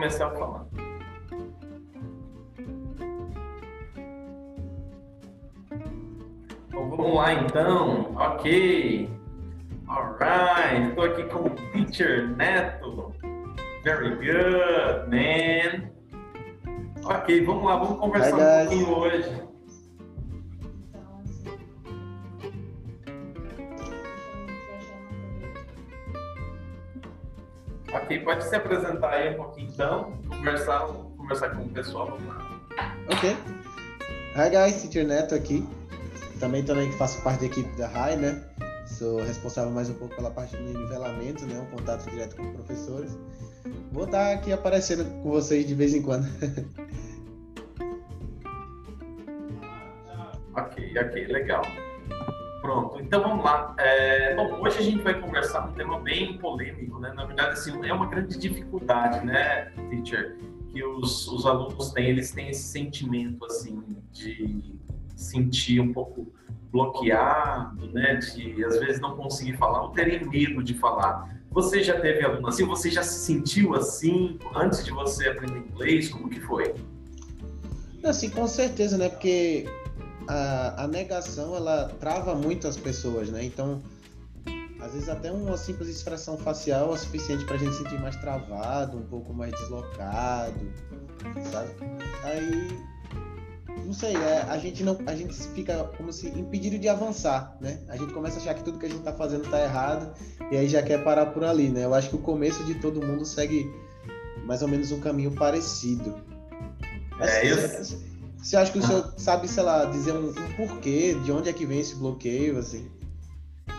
Começar 0.00 0.28
a 0.28 0.30
falar. 0.30 0.66
Então, 6.68 6.88
vamos 6.88 7.14
lá 7.14 7.34
então. 7.34 8.14
Ok. 8.16 9.10
Alright. 9.86 10.88
Estou 10.88 11.04
aqui 11.04 11.22
com 11.24 11.38
o 11.40 11.50
Teacher 11.50 12.34
Neto. 12.34 13.12
Very 13.84 14.14
good, 14.14 15.10
man. 15.10 15.90
Ok, 17.04 17.44
vamos 17.44 17.64
lá, 17.64 17.76
vamos 17.76 18.00
conversar 18.00 18.36
um 18.36 18.68
pouquinho 18.68 18.96
hoje. 18.96 19.49
Pode 28.24 28.44
se 28.44 28.54
apresentar 28.54 29.10
aí 29.10 29.34
um 29.34 29.36
pouquinho 29.36 29.70
então, 29.72 30.12
conversar, 30.28 30.86
conversar 31.16 31.50
com 31.50 31.62
o 31.62 31.68
pessoal, 31.68 32.06
vamos 32.10 32.26
lá. 32.26 32.60
Ok. 33.12 33.36
Hi 34.36 34.50
guys, 34.50 34.82
Teacher 34.82 35.06
Neto 35.06 35.34
aqui. 35.34 35.66
Também 36.38 36.62
também 36.64 36.90
faço 36.92 37.22
parte 37.22 37.40
da 37.40 37.46
equipe 37.46 37.68
da 37.76 37.88
RAI, 37.88 38.16
né? 38.16 38.42
Sou 38.86 39.20
responsável 39.22 39.70
mais 39.72 39.88
um 39.90 39.94
pouco 39.94 40.14
pela 40.16 40.30
parte 40.30 40.56
do 40.56 40.62
nivelamento, 40.62 41.44
né? 41.46 41.58
Um 41.58 41.76
contato 41.76 42.08
direto 42.10 42.36
com 42.36 42.52
professores. 42.52 43.18
Vou 43.92 44.04
estar 44.04 44.32
aqui 44.32 44.52
aparecendo 44.52 45.04
com 45.22 45.30
vocês 45.30 45.66
de 45.66 45.74
vez 45.74 45.94
em 45.94 46.02
quando. 46.02 46.26
ok, 50.54 50.98
ok, 50.98 51.26
legal. 51.26 51.62
Pronto, 52.70 53.00
então 53.00 53.20
vamos 53.20 53.44
lá. 53.44 53.74
É, 53.78 54.36
bom, 54.36 54.60
hoje 54.62 54.78
a 54.78 54.82
gente 54.82 55.02
vai 55.02 55.20
conversar 55.20 55.66
um 55.66 55.72
tema 55.72 55.98
bem 55.98 56.38
polêmico, 56.38 57.00
né? 57.00 57.12
Na 57.16 57.24
verdade, 57.24 57.54
assim, 57.54 57.72
é 57.84 57.92
uma 57.92 58.06
grande 58.06 58.38
dificuldade, 58.38 59.26
né, 59.26 59.72
teacher, 59.90 60.38
que 60.68 60.84
os, 60.84 61.26
os 61.26 61.46
alunos 61.46 61.90
têm. 61.90 62.10
Eles 62.10 62.30
têm 62.30 62.48
esse 62.48 62.62
sentimento, 62.62 63.44
assim, 63.44 63.82
de 64.12 64.78
sentir 65.16 65.80
um 65.80 65.92
pouco 65.92 66.32
bloqueado, 66.70 67.90
né? 67.90 68.14
De 68.14 68.64
às 68.64 68.78
vezes 68.78 69.00
não 69.00 69.16
conseguir 69.16 69.56
falar 69.56 69.82
ou 69.82 69.90
terem 69.90 70.24
medo 70.28 70.62
de 70.62 70.74
falar. 70.74 71.40
Você 71.50 71.82
já 71.82 72.00
teve 72.00 72.24
aluno 72.24 72.46
assim? 72.46 72.64
Você 72.66 72.88
já 72.88 73.02
se 73.02 73.18
sentiu 73.18 73.74
assim 73.74 74.38
antes 74.54 74.84
de 74.84 74.92
você 74.92 75.28
aprender 75.28 75.58
inglês? 75.58 76.08
Como 76.08 76.30
que 76.30 76.38
foi? 76.38 76.72
Assim, 78.04 78.30
com 78.30 78.46
certeza, 78.46 78.96
né? 78.96 79.08
Porque 79.08 79.66
a, 80.30 80.84
a 80.84 80.86
negação 80.86 81.56
ela 81.56 81.88
trava 81.98 82.34
muito 82.36 82.68
as 82.68 82.76
pessoas, 82.76 83.28
né? 83.30 83.44
Então, 83.44 83.82
às 84.80 84.92
vezes 84.92 85.08
até 85.08 85.32
uma 85.32 85.56
simples 85.56 85.88
expressão 85.88 86.38
facial 86.38 86.94
é 86.94 86.98
suficiente 86.98 87.44
para 87.44 87.56
a 87.56 87.58
gente 87.58 87.74
sentir 87.74 88.00
mais 88.00 88.14
travado, 88.16 88.96
um 88.96 89.06
pouco 89.06 89.34
mais 89.34 89.52
deslocado, 89.52 90.72
sabe? 91.50 91.70
Aí 92.22 92.78
não 93.84 93.92
sei, 93.92 94.14
é, 94.14 94.42
a 94.42 94.56
gente 94.56 94.84
não, 94.84 94.96
a 95.04 95.16
gente 95.16 95.34
fica 95.48 95.84
como 95.96 96.12
se 96.12 96.28
impedido 96.28 96.78
de 96.78 96.88
avançar, 96.88 97.56
né? 97.60 97.80
A 97.88 97.96
gente 97.96 98.12
começa 98.12 98.38
a 98.38 98.40
achar 98.40 98.54
que 98.54 98.62
tudo 98.62 98.78
que 98.78 98.86
a 98.86 98.88
gente 98.88 99.00
está 99.00 99.12
fazendo 99.12 99.44
está 99.44 99.60
errado 99.60 100.14
e 100.52 100.56
aí 100.56 100.68
já 100.68 100.80
quer 100.80 101.02
parar 101.02 101.26
por 101.26 101.42
ali, 101.42 101.70
né? 101.70 101.84
Eu 101.84 101.92
acho 101.92 102.08
que 102.08 102.14
o 102.14 102.20
começo 102.20 102.62
de 102.64 102.76
todo 102.76 103.04
mundo 103.04 103.24
segue 103.24 103.68
mais 104.44 104.62
ou 104.62 104.68
menos 104.68 104.92
um 104.92 105.00
caminho 105.00 105.32
parecido. 105.32 106.14
É, 107.18 107.48
assim, 107.50 107.96
eu... 108.04 108.09
Você 108.42 108.56
acha 108.56 108.72
que 108.72 108.78
o 108.78 108.82
senhor 108.82 109.12
sabe, 109.16 109.46
sei 109.48 109.62
lá, 109.62 109.84
dizer 109.84 110.12
um, 110.12 110.30
um, 110.30 110.52
porquê, 110.56 111.14
de 111.22 111.30
onde 111.30 111.48
é 111.48 111.52
que 111.52 111.66
vem 111.66 111.80
esse 111.80 111.94
bloqueio, 111.94 112.58
assim? 112.58 112.90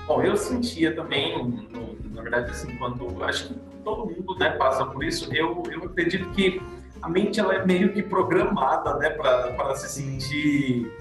Bom, 0.08 0.22
eu 0.22 0.38
sentia 0.38 0.96
também, 0.96 1.68
na 2.12 2.22
verdade, 2.22 2.52
assim, 2.52 2.76
quando 2.78 3.24
acho 3.24 3.50
que 3.50 3.56
todo 3.84 4.06
mundo 4.06 4.36
né, 4.38 4.52
passa 4.52 4.86
por 4.86 5.04
isso, 5.04 5.34
eu, 5.34 5.64
eu 5.72 5.84
acredito 5.86 6.30
que 6.32 6.62
a 7.02 7.10
mente 7.10 7.40
ela 7.40 7.56
é 7.56 7.66
meio 7.66 7.92
que 7.92 8.04
programada, 8.04 8.98
né, 8.98 9.10
para 9.10 9.76
se 9.76 9.90
sentir 9.90 10.92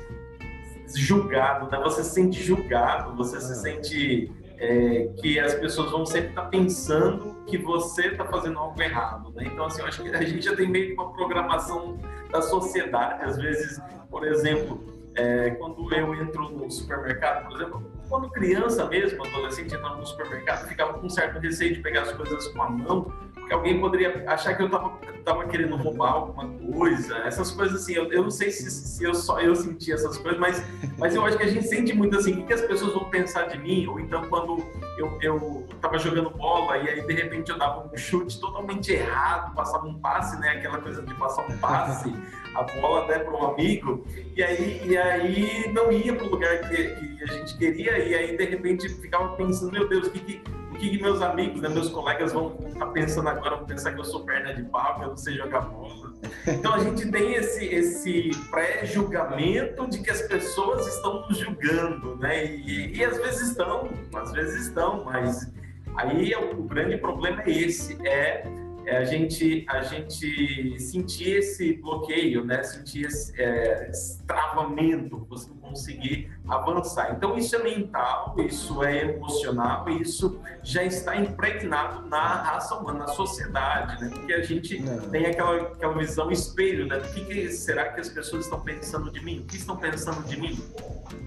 julgado, 0.94 1.70
né? 1.70 1.78
Você 1.84 2.02
se 2.02 2.10
sente 2.10 2.42
julgado, 2.42 3.14
você 3.14 3.40
se 3.40 3.54
sente 3.60 4.32
é, 4.58 5.08
que 5.20 5.38
as 5.38 5.54
pessoas 5.54 5.90
vão 5.90 6.04
sempre 6.04 6.30
estar 6.30 6.42
tá 6.42 6.48
pensando 6.48 7.36
que 7.46 7.58
você 7.58 8.08
está 8.08 8.24
fazendo 8.24 8.58
algo 8.58 8.80
errado, 8.80 9.32
né? 9.34 9.44
Então, 9.52 9.66
assim, 9.66 9.80
eu 9.82 9.86
acho 9.86 10.02
que 10.02 10.08
a 10.08 10.22
gente 10.22 10.44
já 10.44 10.56
tem 10.56 10.68
meio 10.68 10.88
que 10.88 10.92
uma 10.94 11.12
programação 11.12 11.98
da 12.30 12.42
sociedade, 12.42 13.24
às 13.24 13.36
vezes, 13.36 13.80
por 14.10 14.26
exemplo, 14.26 14.84
é, 15.14 15.50
quando 15.50 15.92
eu 15.92 16.14
entro 16.14 16.48
no 16.50 16.70
supermercado, 16.70 17.46
por 17.46 17.56
exemplo, 17.56 17.92
quando 18.08 18.30
criança 18.30 18.86
mesmo, 18.86 19.24
adolescente, 19.24 19.74
entrava 19.74 19.96
no 19.96 20.06
supermercado, 20.06 20.68
ficava 20.68 20.94
com 20.94 21.06
um 21.06 21.10
certo 21.10 21.38
receio 21.38 21.74
de 21.74 21.80
pegar 21.80 22.02
as 22.02 22.12
coisas 22.12 22.48
com 22.48 22.62
a 22.62 22.70
mão, 22.70 23.12
que 23.50 23.54
alguém 23.54 23.80
poderia 23.80 24.22
achar 24.28 24.54
que 24.54 24.62
eu 24.62 24.66
estava 24.66 24.96
tava 25.24 25.44
querendo 25.48 25.74
roubar 25.74 26.12
alguma 26.12 26.48
coisa, 26.72 27.18
essas 27.18 27.50
coisas 27.50 27.82
assim. 27.82 27.94
Eu, 27.94 28.10
eu 28.12 28.22
não 28.22 28.30
sei 28.30 28.48
se, 28.48 28.70
se, 28.70 29.02
eu 29.02 29.12
só 29.12 29.40
eu 29.40 29.56
senti 29.56 29.92
essas 29.92 30.16
coisas, 30.18 30.38
mas, 30.38 30.64
mas 30.96 31.16
eu 31.16 31.24
acho 31.26 31.36
que 31.36 31.42
a 31.42 31.48
gente 31.48 31.66
sente 31.66 31.92
muito 31.92 32.16
assim, 32.16 32.40
o 32.40 32.46
que, 32.46 32.52
as 32.52 32.60
pessoas 32.60 32.92
vão 32.94 33.10
pensar 33.10 33.48
de 33.48 33.58
mim? 33.58 33.88
Ou 33.88 33.98
então 33.98 34.24
quando 34.28 34.64
eu, 34.96 35.18
eu 35.20 35.66
tava 35.80 35.98
jogando 35.98 36.30
bola 36.30 36.78
e 36.78 36.88
aí 36.90 37.04
de 37.04 37.12
repente 37.12 37.50
eu 37.50 37.58
dava 37.58 37.90
um 37.92 37.96
chute 37.96 38.40
totalmente 38.40 38.92
errado, 38.92 39.52
passava 39.52 39.84
um 39.84 39.94
passe, 39.94 40.38
né? 40.38 40.50
Aquela 40.50 40.78
coisa 40.78 41.02
de 41.02 41.12
passar 41.14 41.44
um 41.48 41.58
passe, 41.58 42.14
a 42.54 42.62
bola 42.62 43.08
né, 43.08 43.18
para 43.18 43.32
um 43.32 43.48
amigo, 43.48 44.06
e 44.36 44.44
aí, 44.44 44.80
e 44.86 44.96
aí 44.96 45.72
não 45.72 45.90
ia 45.90 46.14
para 46.14 46.24
o 46.24 46.30
lugar 46.30 46.68
que, 46.68 46.76
que 46.76 47.24
a 47.24 47.26
gente 47.26 47.58
queria, 47.58 47.98
e 47.98 48.14
aí 48.14 48.36
de 48.36 48.44
repente 48.44 48.88
ficava 48.88 49.34
pensando, 49.34 49.72
meu 49.72 49.88
Deus, 49.88 50.06
o 50.06 50.10
que, 50.12 50.20
que 50.20 50.59
que, 50.80 51.00
meus 51.00 51.20
amigos, 51.20 51.60
né, 51.60 51.68
meus 51.68 51.90
colegas 51.90 52.32
vão 52.32 52.56
estar 52.66 52.86
pensando 52.86 53.28
agora, 53.28 53.56
vão 53.56 53.66
pensar 53.66 53.92
que 53.92 54.00
eu 54.00 54.04
sou 54.04 54.24
perna 54.24 54.54
de 54.54 54.62
pau, 54.64 54.96
que 54.96 55.04
eu 55.04 55.08
não 55.08 55.16
sei 55.16 55.36
jogar 55.36 55.60
bola. 55.60 56.12
Então 56.46 56.74
a 56.74 56.78
gente 56.78 57.10
tem 57.10 57.34
esse, 57.34 57.64
esse 57.66 58.30
pré-julgamento 58.50 59.88
de 59.88 60.00
que 60.00 60.10
as 60.10 60.22
pessoas 60.22 60.86
estão 60.86 61.26
nos 61.28 61.38
julgando, 61.38 62.16
né? 62.16 62.46
E, 62.46 62.96
e 62.96 63.04
às 63.04 63.16
vezes 63.18 63.50
estão, 63.50 63.90
às 64.14 64.32
vezes 64.32 64.66
estão, 64.66 65.04
mas 65.04 65.52
aí 65.96 66.34
o 66.34 66.62
grande 66.62 66.96
problema 66.96 67.42
é 67.42 67.50
esse, 67.50 67.96
é 68.06 68.42
é 68.86 68.96
a 68.96 69.04
gente 69.04 69.64
a 69.68 69.82
gente 69.82 70.78
sentir 70.80 71.36
esse 71.38 71.74
bloqueio, 71.74 72.44
né? 72.44 72.62
Sentir 72.62 73.06
esse, 73.06 73.40
é, 73.40 73.90
travamento, 74.26 75.26
você 75.28 75.48
não 75.48 75.56
conseguir 75.56 76.30
avançar. 76.48 77.14
Então 77.16 77.36
isso 77.36 77.54
é 77.56 77.62
mental, 77.62 78.34
isso 78.38 78.82
é 78.82 79.04
emocional, 79.04 79.88
isso 79.88 80.40
já 80.62 80.82
está 80.82 81.16
impregnado 81.16 82.08
na 82.08 82.42
raça 82.42 82.74
humana, 82.74 83.00
na 83.00 83.08
sociedade, 83.08 84.02
né? 84.02 84.10
Porque 84.12 84.32
a 84.32 84.42
gente 84.42 84.80
não. 84.80 85.10
tem 85.10 85.26
aquela, 85.26 85.62
aquela 85.62 85.96
visão 85.96 86.30
espelho, 86.30 86.86
né? 86.86 86.98
O 86.98 87.12
que, 87.12 87.24
que 87.24 87.48
será 87.50 87.92
que 87.92 88.00
as 88.00 88.08
pessoas 88.08 88.44
estão 88.44 88.60
pensando 88.60 89.10
de 89.10 89.24
mim? 89.24 89.40
O 89.40 89.44
que 89.44 89.56
estão 89.56 89.76
pensando 89.76 90.26
de 90.26 90.40
mim? 90.40 90.58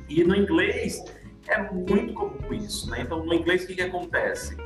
E 0.10 0.24
no 0.24 0.36
inglês 0.36 1.04
é 1.48 1.62
muito 1.62 2.14
comum 2.14 2.54
isso, 2.54 2.90
né? 2.90 3.02
Então 3.02 3.24
no 3.24 3.34
inglês 3.34 3.64
o 3.64 3.68
que, 3.68 3.76
que 3.76 3.82
acontece? 3.82 4.58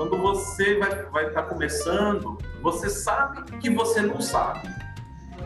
Quando 0.00 0.16
você 0.16 0.78
vai 0.78 1.02
vai 1.10 1.26
estar 1.26 1.42
tá 1.42 1.48
começando, 1.48 2.38
você 2.62 2.88
sabe 2.88 3.58
que 3.58 3.68
você 3.68 4.00
não 4.00 4.18
sabe. 4.18 4.66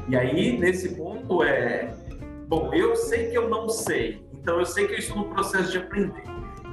E 0.06 0.14
aí 0.14 0.56
nesse 0.56 0.94
ponto 0.94 1.42
é, 1.42 1.92
bom, 2.46 2.72
eu 2.72 2.94
sei 2.94 3.30
que 3.30 3.36
eu 3.36 3.48
não 3.48 3.68
sei, 3.68 4.24
então 4.32 4.60
eu 4.60 4.64
sei 4.64 4.86
que 4.86 4.92
eu 4.92 4.98
estou 4.98 5.16
no 5.16 5.24
processo 5.24 5.72
de 5.72 5.78
aprender. 5.78 6.22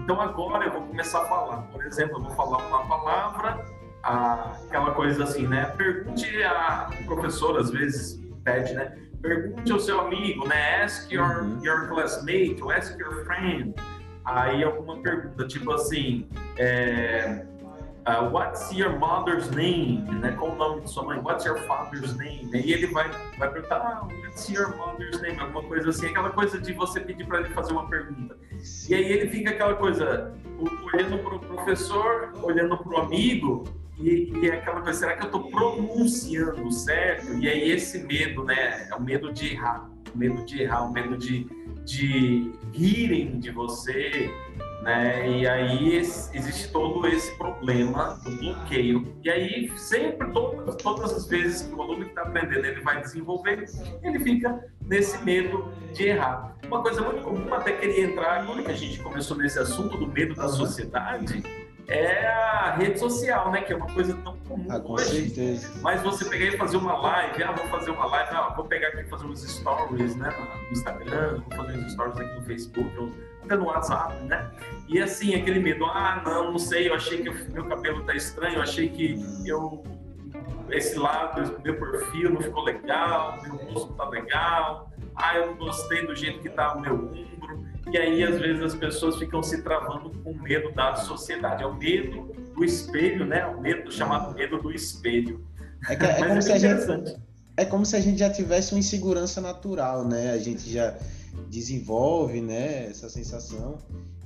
Então 0.03 0.21
agora 0.21 0.65
eu 0.65 0.73
vou 0.73 0.83
começar 0.83 1.23
a 1.23 1.25
falar. 1.25 1.57
Por 1.71 1.83
exemplo, 1.83 2.19
eu 2.19 2.21
vou 2.21 2.29
falar 2.35 2.59
uma 2.67 2.87
palavra, 2.87 3.65
aquela 4.03 4.91
coisa 4.91 5.23
assim, 5.23 5.47
né? 5.47 5.65
Pergunte 5.75 6.43
a 6.43 6.87
professora 7.05 7.61
às 7.61 7.71
vezes 7.71 8.21
pede, 8.43 8.75
né? 8.75 8.95
Pergunte 9.23 9.71
ao 9.71 9.79
seu 9.79 10.01
amigo, 10.01 10.47
né? 10.47 10.83
Ask 10.83 11.11
your, 11.11 11.45
uhum. 11.45 11.59
your 11.65 11.87
classmate, 11.87 12.57
ou 12.61 12.69
ask 12.69 12.95
your 12.99 13.25
friend. 13.25 13.73
Aí 14.23 14.63
alguma 14.63 15.01
pergunta, 15.01 15.47
tipo 15.47 15.71
assim, 15.71 16.29
é, 16.55 17.43
uh, 18.05 18.29
what's 18.29 18.71
your 18.73 18.97
mother's 18.97 19.49
name, 19.51 20.03
né? 20.19 20.31
Qual 20.37 20.51
o 20.51 20.55
nome 20.55 20.81
de 20.81 20.91
sua 20.91 21.03
mãe? 21.03 21.19
What's 21.19 21.45
your 21.45 21.57
father's 21.67 22.15
name? 22.17 22.49
E 22.53 22.73
ele 22.73 22.87
vai, 22.87 23.09
vai 23.37 23.51
perguntar, 23.51 23.77
ah, 23.77 24.07
what's 24.23 24.49
your 24.49 24.75
mother's 24.77 25.21
name? 25.21 25.39
Alguma 25.39 25.63
coisa 25.63 25.89
assim, 25.89 26.07
aquela 26.07 26.31
coisa 26.31 26.59
de 26.59 26.73
você 26.73 26.99
pedir 26.99 27.25
para 27.25 27.41
ele 27.41 27.49
fazer 27.49 27.73
uma 27.73 27.87
pergunta. 27.87 28.37
E 28.89 28.95
aí 28.95 29.11
ele 29.11 29.29
fica 29.29 29.51
aquela 29.51 29.75
coisa, 29.75 30.33
olhando 30.93 31.17
para 31.19 31.35
o 31.35 31.39
professor, 31.39 32.33
olhando 32.41 32.77
para 32.77 32.89
o 32.89 32.97
amigo, 32.97 33.63
e, 33.97 34.31
e 34.35 34.49
é 34.49 34.55
aquela 34.55 34.81
coisa, 34.81 34.99
será 34.99 35.15
que 35.15 35.23
eu 35.23 35.27
estou 35.27 35.51
pronunciando 35.51 36.71
certo? 36.71 37.33
E 37.35 37.47
aí 37.47 37.71
esse 37.71 37.99
medo, 37.99 38.43
né? 38.43 38.87
É 38.89 38.95
o 38.95 39.01
medo 39.01 39.31
de 39.31 39.53
errar, 39.53 39.90
o 40.13 40.17
medo 40.17 40.45
de 40.45 40.61
errar, 40.61 40.83
o 40.83 40.91
medo 40.91 41.17
de, 41.17 41.47
de 41.85 42.51
rirem 42.73 43.39
de 43.39 43.51
você, 43.51 44.31
né? 44.81 45.29
E 45.29 45.47
aí 45.47 45.95
existe 45.95 46.71
todo 46.71 47.07
esse 47.07 47.35
problema 47.37 48.19
do 48.23 48.31
bloqueio. 48.37 49.15
E 49.23 49.29
aí 49.29 49.71
sempre, 49.77 50.31
todas, 50.31 50.75
todas 50.77 51.13
as 51.13 51.27
vezes 51.27 51.67
que 51.67 51.73
o 51.73 51.81
aluno 51.81 52.05
está 52.05 52.23
aprendendo, 52.23 52.65
ele 52.65 52.81
vai 52.81 53.01
desenvolver, 53.01 53.65
ele 54.03 54.19
fica 54.19 54.65
nesse 54.85 55.23
medo 55.23 55.71
de 55.93 56.07
errar. 56.07 56.57
Uma 56.65 56.81
coisa 56.81 57.01
muito 57.01 57.21
comum, 57.21 57.53
até 57.53 57.73
queria 57.73 58.05
entrar 58.05 58.41
agora 58.41 58.63
que 58.63 58.71
a 58.71 58.75
gente 58.75 58.99
começou 58.99 59.37
nesse 59.37 59.59
assunto 59.59 59.97
do 59.97 60.07
medo 60.07 60.33
da 60.33 60.47
sociedade, 60.47 61.43
é 61.87 62.27
a 62.27 62.75
rede 62.75 62.99
social, 62.99 63.51
né? 63.51 63.61
Que 63.61 63.73
é 63.73 63.75
uma 63.75 63.91
coisa 63.93 64.15
tão 64.23 64.37
comum 64.39 64.67
ah, 64.69 64.79
com 64.79 64.93
hoje. 64.93 65.29
Certeza. 65.29 65.71
Mas 65.81 66.01
você 66.01 66.25
pegar 66.25 66.45
e 66.45 66.57
fazer 66.57 66.77
uma 66.77 66.97
live, 66.97 67.43
ah, 67.43 67.51
vou 67.51 67.67
fazer 67.67 67.91
uma 67.91 68.05
live, 68.05 68.29
ah, 68.31 68.53
vou 68.55 68.65
pegar 68.65 68.89
aqui 68.89 69.01
e 69.01 69.09
fazer 69.09 69.25
uns 69.25 69.41
stories, 69.41 70.15
né? 70.15 70.33
No 70.65 70.71
Instagram, 70.71 71.43
vou 71.49 71.57
fazer 71.57 71.77
uns 71.77 71.91
stories 71.93 72.17
aqui 72.17 72.35
no 72.35 72.41
Facebook, 72.43 73.13
até 73.43 73.55
no 73.55 73.65
WhatsApp, 73.65 74.23
né? 74.23 74.49
E 74.87 74.99
assim, 74.99 75.35
aquele 75.35 75.59
medo, 75.59 75.85
ah, 75.85 76.21
não, 76.25 76.51
não 76.51 76.59
sei, 76.59 76.89
eu 76.89 76.93
achei 76.93 77.23
que 77.23 77.29
meu 77.51 77.65
cabelo 77.65 78.03
tá 78.03 78.15
estranho, 78.15 78.55
eu 78.55 78.61
achei 78.61 78.89
que 78.89 79.19
eu 79.45 79.83
esse 80.69 80.97
lado, 80.97 81.61
meu 81.63 81.77
perfil 81.77 82.31
não 82.31 82.41
ficou 82.41 82.63
legal, 82.63 83.37
meu 83.43 83.55
rosto 83.55 83.93
tá 83.93 84.07
legal, 84.07 84.89
ah, 85.15 85.37
eu 85.37 85.47
não 85.47 85.55
gostei 85.55 86.05
do 86.05 86.15
jeito 86.15 86.39
que 86.39 86.49
tá 86.49 86.73
o 86.73 86.79
meu. 86.79 87.11
E 87.89 87.97
aí, 87.97 88.23
às 88.23 88.39
vezes, 88.39 88.61
as 88.61 88.75
pessoas 88.75 89.17
ficam 89.17 89.41
se 89.41 89.61
travando 89.63 90.11
com 90.23 90.33
medo 90.33 90.71
da 90.71 90.95
sociedade. 90.95 91.63
É 91.63 91.65
o 91.65 91.73
medo 91.73 92.31
do 92.55 92.63
espelho, 92.63 93.25
né? 93.25 93.45
O 93.47 93.59
medo 93.59 93.91
chamado 93.91 94.33
medo 94.35 94.61
do 94.61 94.71
espelho. 94.71 95.43
É, 95.89 95.95
que, 95.95 96.05
é, 96.05 96.13
como 96.21 96.33
é 96.33 96.41
se 96.41 96.51
a 96.51 96.57
gente, 96.57 97.17
é 97.57 97.65
como 97.65 97.85
se 97.85 97.95
a 97.95 97.99
gente 97.99 98.19
já 98.19 98.29
tivesse 98.29 98.73
uma 98.73 98.79
insegurança 98.79 99.41
natural, 99.41 100.07
né? 100.07 100.31
A 100.31 100.37
gente 100.37 100.69
já 100.69 100.95
desenvolve, 101.49 102.41
né, 102.41 102.87
essa 102.87 103.09
sensação. 103.09 103.77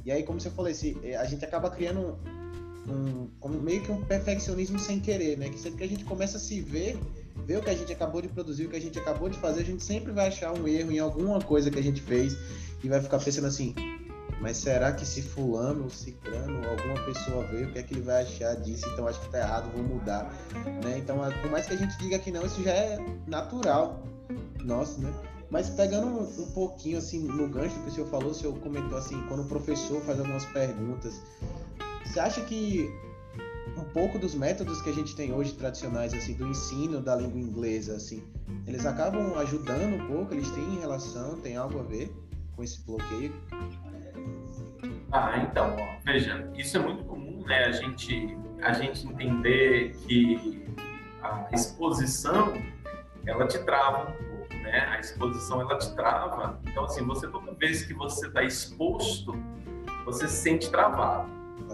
E 0.06 0.12
aí, 0.12 0.24
como 0.24 0.40
você 0.40 0.50
falou, 0.50 0.70
esse, 0.70 0.98
a 1.18 1.26
gente 1.26 1.44
acaba 1.44 1.70
criando 1.70 2.18
um, 2.88 3.30
um, 3.44 3.50
meio 3.62 3.82
que 3.82 3.92
um 3.92 4.04
perfeccionismo 4.04 4.78
sem 4.78 5.00
querer, 5.00 5.38
né? 5.38 5.50
Que 5.50 5.60
sempre 5.60 5.80
que 5.80 5.84
a 5.84 5.88
gente 5.88 6.04
começa 6.04 6.38
a 6.38 6.40
se 6.40 6.62
ver, 6.62 6.98
ver 7.46 7.58
o 7.58 7.62
que 7.62 7.70
a 7.70 7.76
gente 7.76 7.92
acabou 7.92 8.22
de 8.22 8.28
produzir, 8.28 8.66
o 8.66 8.70
que 8.70 8.76
a 8.76 8.82
gente 8.82 9.00
acabou 9.00 9.30
de 9.30 9.38
fazer, 9.38 9.62
a 9.62 9.66
gente 9.66 9.84
sempre 9.84 10.12
vai 10.12 10.28
achar 10.28 10.54
um 10.54 10.68
erro 10.68 10.92
em 10.92 11.00
alguma 11.00 11.40
coisa 11.42 11.72
que 11.72 11.80
a 11.80 11.84
gente 11.84 12.02
fez 12.02 12.38
e 12.84 12.90
vai 12.90 13.02
ficar 13.02 13.20
pensando 13.20 13.48
assim, 13.48 13.74
mas 14.42 14.58
será 14.58 14.92
que 14.92 15.06
se 15.06 15.22
fulano 15.22 15.90
ciclano 15.90 16.62
alguma 16.68 16.96
pessoa 17.06 17.46
veio, 17.48 17.70
o 17.70 17.72
que 17.72 17.80
é 17.80 17.84
que 17.84 17.94
ele 17.94 18.02
vai 18.02 18.24
achar 18.24 18.56
disso? 18.56 18.86
Então 18.94 19.08
acho 19.08 19.20
que 19.22 19.30
tá 19.30 19.40
errado, 19.40 19.72
vou 19.74 19.84
mudar, 19.84 20.32
né? 20.84 20.98
Então, 20.98 21.18
por 21.42 21.50
mais 21.50 21.66
que 21.66 21.74
a 21.74 21.78
gente 21.78 21.98
diga 21.98 22.20
que 22.20 22.32
não, 22.32 22.46
isso 22.46 22.62
já 22.62 22.72
é 22.72 23.00
natural, 23.28 24.04
nossa, 24.64 25.00
né? 25.02 25.14
Mas 25.50 25.70
pegando 25.70 26.08
um, 26.08 26.52
pouquinho 26.52 26.98
assim 26.98 27.20
no 27.20 27.48
gancho 27.48 27.80
que 27.82 27.90
o 27.90 27.92
senhor 27.92 28.10
falou, 28.10 28.32
o 28.32 28.34
senhor 28.34 28.58
comentou 28.60 28.98
assim, 28.98 29.22
quando 29.28 29.44
o 29.44 29.46
professor 29.46 30.02
faz 30.02 30.20
algumas 30.20 30.46
perguntas, 30.46 31.22
você 32.04 32.20
acha 32.20 32.42
que 32.42 32.92
um 33.78 33.84
pouco 33.94 34.18
dos 34.18 34.36
métodos 34.36 34.82
que 34.82 34.90
a 34.90 34.94
gente 34.94 35.16
tem 35.16 35.34
hoje 35.34 35.54
tradicionais 35.54 36.14
assim 36.14 36.34
do 36.34 36.48
ensino 36.48 37.02
da 37.02 37.16
língua 37.16 37.40
inglesa 37.40 37.96
assim, 37.96 38.24
eles 38.68 38.86
acabam 38.86 39.38
ajudando 39.38 39.96
um 39.96 40.08
pouco, 40.08 40.34
eles 40.34 40.50
têm 40.50 40.80
relação, 40.80 41.38
tem 41.38 41.56
algo 41.56 41.80
a 41.80 41.84
ver 41.84 42.14
com 42.56 42.64
esse 42.64 42.84
bloqueio? 42.86 43.34
Ah, 45.12 45.38
então, 45.40 45.76
ó, 45.78 46.00
veja, 46.04 46.50
isso 46.56 46.78
é 46.78 46.80
muito 46.80 47.04
comum, 47.04 47.44
né? 47.46 47.66
A 47.66 47.72
gente 47.72 48.38
a 48.62 48.74
gente 48.74 49.08
entender 49.08 49.96
que 50.08 50.66
a 51.22 51.48
exposição 51.54 52.54
ela 53.26 53.48
te 53.48 53.60
trava 53.64 54.10
um 54.10 54.14
pouco, 54.14 54.54
né? 54.54 54.88
A 54.92 55.00
exposição 55.00 55.62
ela 55.62 55.78
te 55.78 55.94
trava. 55.96 56.60
Então, 56.66 56.86
assim, 56.86 57.06
você 57.06 57.28
toda 57.28 57.54
vez 57.54 57.86
que 57.86 57.94
você 57.94 58.28
está 58.28 58.44
exposto, 58.44 59.36
você 60.06 60.28
se 60.28 60.38
sente 60.38 60.70
travado. 60.72 61.30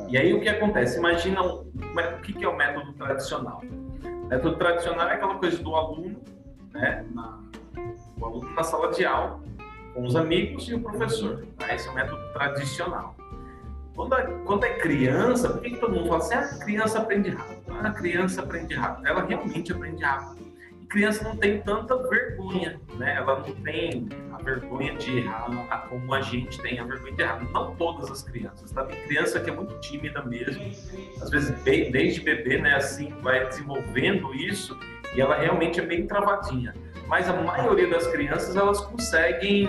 E 0.10 0.18
aí 0.18 0.34
o 0.34 0.42
que 0.42 0.50
acontece? 0.50 0.98
Imagina 0.98 1.42
o, 1.42 1.62
o 1.62 2.22
que, 2.22 2.44
é 2.44 2.48
o 2.48 2.56
método 2.56 2.94
tradicional. 2.94 3.62
O 4.04 4.28
método 4.28 4.58
tradicional 4.58 5.10
é 5.10 5.16
aquela 5.16 5.36
coisa 5.36 5.62
do 5.62 5.76
aluno, 5.76 6.22
né, 6.74 7.06
na, 7.14 7.40
o 8.20 8.26
aluno 8.26 8.50
na 8.54 8.64
sala 8.64 8.92
de 8.92 9.06
aula, 9.06 9.42
com 9.94 10.04
os 10.04 10.16
amigos 10.16 10.68
e 10.70 10.76
o 10.76 10.80
professor. 10.82 11.46
Tá? 11.58 11.74
Esse 11.74 11.88
é 11.88 11.92
o 11.92 11.96
método 11.96 12.22
tradicional. 12.34 13.16
Quando 13.96 14.16
é, 14.16 14.24
quando 14.46 14.64
é 14.64 14.74
criança, 14.80 15.50
por 15.50 15.62
que, 15.62 15.72
que 15.72 15.78
todo 15.78 15.94
mundo 15.94 16.08
fala 16.08 16.20
assim? 16.20 16.34
Ah, 16.34 16.40
a 16.40 16.60
criança 16.64 17.00
aprende 17.00 17.30
rápido. 17.30 17.62
Ah, 17.70 17.88
a 17.88 17.92
criança 17.92 18.42
aprende 18.42 18.74
rápido. 18.74 19.08
Ela 19.08 19.26
realmente 19.26 19.72
aprende 19.72 20.04
rápido 20.04 20.42
criança 20.92 21.24
não 21.24 21.38
tem 21.38 21.62
tanta 21.62 21.96
vergonha, 22.10 22.80
né? 22.98 23.16
Ela 23.16 23.40
não 23.40 23.56
tem 23.64 24.10
a 24.34 24.38
vergonha 24.44 24.94
de 24.96 25.20
errar 25.20 25.88
como 25.90 26.14
a 26.14 26.22
gente 26.22 26.62
tem 26.62 26.80
a 26.80 26.84
vergonha 26.84 27.16
de 27.16 27.22
errar. 27.22 27.42
Não 27.52 27.74
todas 27.76 28.12
as 28.12 28.22
crianças, 28.22 28.72
tá? 28.72 28.84
Tem 28.84 29.02
criança 29.04 29.40
que 29.40 29.50
é 29.50 29.54
muito 29.54 29.80
tímida 29.80 30.22
mesmo, 30.24 30.64
às 31.22 31.30
vezes 31.30 31.56
desde 31.64 32.20
bebê, 32.22 32.60
né? 32.60 32.76
Assim, 32.76 33.10
vai 33.22 33.48
desenvolvendo 33.48 34.34
isso 34.36 34.78
e 35.16 35.22
ela 35.22 35.38
realmente 35.38 35.80
é 35.80 35.86
bem 35.86 36.06
travadinha. 36.06 36.76
Mas 37.12 37.28
a 37.28 37.34
maioria 37.34 37.90
das 37.90 38.08
crianças, 38.08 38.56
elas 38.56 38.80
conseguem 38.80 39.68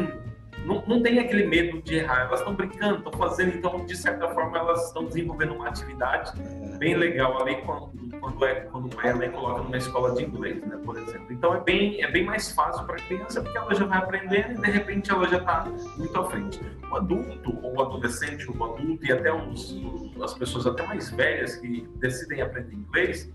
não, 0.65 0.81
não 0.87 1.03
tem 1.03 1.19
aquele 1.19 1.45
medo 1.45 1.83
de 1.83 1.97
errar, 1.97 2.27
elas 2.27 2.39
estão 2.39 2.55
brincando, 2.55 2.99
estão 2.99 3.13
fazendo, 3.15 3.57
então, 3.57 3.85
de 3.85 3.97
certa 3.97 4.29
forma, 4.29 4.57
elas 4.57 4.87
estão 4.87 5.07
desenvolvendo 5.07 5.55
uma 5.55 5.67
atividade 5.67 6.33
bem 6.79 6.95
legal 6.95 7.43
ali 7.43 7.57
quando, 7.63 7.91
quando, 8.21 8.45
é, 8.45 8.55
quando 8.61 8.97
coloca 9.33 9.61
numa 9.61 9.77
escola 9.77 10.15
de 10.15 10.23
inglês, 10.23 10.65
né, 10.65 10.79
por 10.85 10.97
exemplo. 10.97 11.27
Então, 11.33 11.53
é 11.53 11.59
bem, 11.59 12.01
é 12.01 12.09
bem 12.13 12.25
mais 12.25 12.53
fácil 12.53 12.87
para 12.87 12.95
a 12.95 13.01
criança, 13.01 13.43
porque 13.43 13.59
ela 13.59 13.75
já 13.75 13.87
vai 13.87 13.99
aprendendo 13.99 14.53
e, 14.53 14.63
de 14.63 14.71
repente, 14.71 15.11
ela 15.11 15.27
já 15.27 15.39
está 15.39 15.65
muito 15.99 16.17
à 16.17 16.31
frente. 16.31 16.61
O 16.93 16.95
adulto, 16.95 17.59
ou 17.61 17.75
o 17.75 17.83
adolescente, 17.83 18.49
ou 18.49 18.57
o 18.57 18.73
adulto, 18.73 19.05
e 19.05 19.11
até 19.11 19.35
os, 19.35 19.77
as 20.23 20.35
pessoas 20.35 20.65
até 20.65 20.87
mais 20.87 21.11
velhas 21.11 21.57
que 21.57 21.89
decidem 21.97 22.41
aprender 22.41 22.73
inglês, 22.73 23.29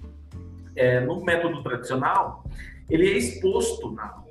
é, 0.78 1.02
no 1.02 1.22
método 1.26 1.62
tradicional, 1.62 2.46
ele 2.90 3.10
é 3.10 3.18
exposto 3.18 3.92
na 3.92 4.28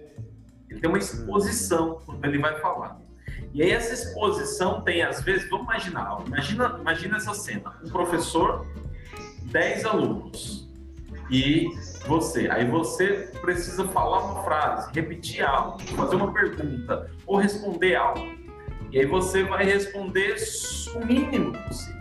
ele 0.69 0.81
tem 0.81 0.91
uma 0.91 0.99
exposição 0.99 2.03
quando 2.05 2.25
ele 2.25 2.39
vai 2.39 2.61
falar. 2.61 3.01
E 3.55 3.63
aí 3.63 3.71
essa 3.71 3.95
exposição 3.95 4.83
tem, 4.83 5.03
às 5.03 5.23
vezes, 5.23 5.49
vamos 5.49 5.67
imaginar, 5.67 6.23
imagina, 6.27 6.77
imagina 6.79 7.17
essa 7.17 7.33
cena, 7.33 7.73
um 7.85 7.89
professor, 7.89 8.67
10 9.45 9.85
alunos 9.87 10.69
e 11.31 11.69
você. 12.07 12.49
Aí 12.51 12.69
você 12.69 13.31
precisa 13.41 13.87
falar 13.89 14.25
uma 14.25 14.43
frase, 14.45 14.91
repetir 14.93 15.43
algo, 15.43 15.81
fazer 15.97 16.17
uma 16.17 16.33
pergunta 16.33 17.11
ou 17.27 17.37
responder 17.37 17.95
algo. 17.95 18.37
E 18.93 18.99
aí 18.99 19.07
você 19.07 19.43
vai 19.43 19.65
responder 19.65 20.37
o 20.95 21.07
mínimo 21.07 21.53
possível. 21.65 21.97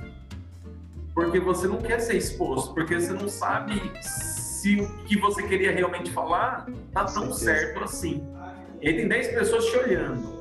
Porque 1.13 1.40
você 1.40 1.68
não 1.68 1.78
quer 1.78 2.00
ser 2.00 2.18
exposto, 2.18 2.74
porque 2.74 3.00
você 3.00 3.13
não 3.13 3.30
sabe 3.30 3.81
se 4.66 4.81
o 4.81 4.90
que 5.06 5.16
você 5.19 5.44
queria 5.44 5.72
realmente 5.72 6.10
falar 6.12 6.66
tá 6.92 7.06
tão 7.06 7.31
certo 7.31 7.84
assim. 7.84 8.28
E 8.81 8.88
aí 8.88 8.95
tem 8.95 9.07
10 9.07 9.28
pessoas 9.28 9.66
te 9.66 9.78
olhando. 9.78 10.34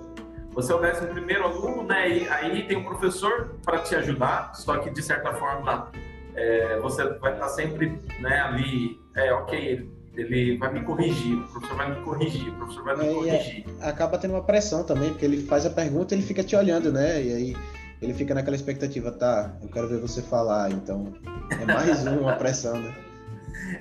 Você 0.55 0.73
é 0.73 0.75
o 0.75 0.81
décimo 0.81 1.09
primeiro 1.09 1.45
aluno, 1.45 1.83
né? 1.83 2.09
E 2.09 2.29
aí 2.29 2.67
tem 2.67 2.79
um 2.79 2.85
professor 2.85 3.57
para 3.63 3.81
te 3.81 3.95
ajudar, 3.97 4.55
só 4.55 4.79
que 4.79 4.89
de 4.89 5.03
certa 5.03 5.35
forma 5.35 5.91
é, 6.35 6.79
você 6.81 7.05
vai 7.19 7.35
estar 7.35 7.49
sempre 7.49 8.01
né, 8.21 8.41
ali, 8.41 8.99
é 9.15 9.31
ok, 9.35 9.59
ele, 9.59 9.91
ele, 10.17 10.57
vai 10.57 10.73
me 10.73 10.83
corrigir, 10.83 11.37
o 11.37 11.49
professor 11.49 11.77
vai 11.77 11.91
me 11.91 12.03
corrigir, 12.03 12.49
o 12.49 12.55
professor 12.55 12.85
vai 12.85 12.97
me 12.97 13.05
é, 13.05 13.13
corrigir. 13.13 13.65
É, 13.81 13.89
acaba 13.89 14.17
tendo 14.17 14.33
uma 14.33 14.43
pressão 14.43 14.85
também, 14.85 15.11
porque 15.11 15.25
ele 15.27 15.43
faz 15.43 15.67
a 15.67 15.71
pergunta 15.71 16.15
e 16.15 16.19
ele 16.19 16.27
fica 16.27 16.43
te 16.43 16.57
olhando, 16.57 16.91
né? 16.91 17.23
E 17.23 17.33
aí 17.35 17.57
ele 18.01 18.15
fica 18.15 18.33
naquela 18.33 18.57
expectativa, 18.57 19.13
tá, 19.13 19.55
eu 19.63 19.69
quero 19.69 19.87
ver 19.87 19.99
você 19.99 20.23
falar, 20.23 20.71
então 20.71 21.13
é 21.61 21.67
mais 21.67 22.07
uma 22.07 22.33
pressão, 22.37 22.81
né? 22.81 23.04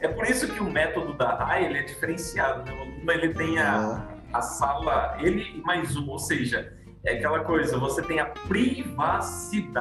É 0.02 0.08
por 0.08 0.26
isso 0.26 0.48
que 0.52 0.60
o 0.60 0.70
método 0.70 1.14
da 1.14 1.36
RAI 1.36 1.66
ele 1.66 1.80
é 1.80 1.84
diferenciado, 1.84 2.64
né? 2.64 2.72
O 2.78 2.82
aluno 2.82 3.12
ele 3.12 3.34
tem 3.34 3.60
a, 3.60 4.08
a 4.32 4.42
sala, 4.42 5.18
ele 5.20 5.58
e 5.58 5.62
mais 5.62 5.96
um, 5.96 6.10
ou 6.10 6.20
seja, 6.20 6.74
é 7.06 7.14
aquela 7.14 7.44
coisa, 7.44 7.78
você 7.78 8.02
tem 8.02 8.20
a 8.20 8.26
privacidade 8.26 9.74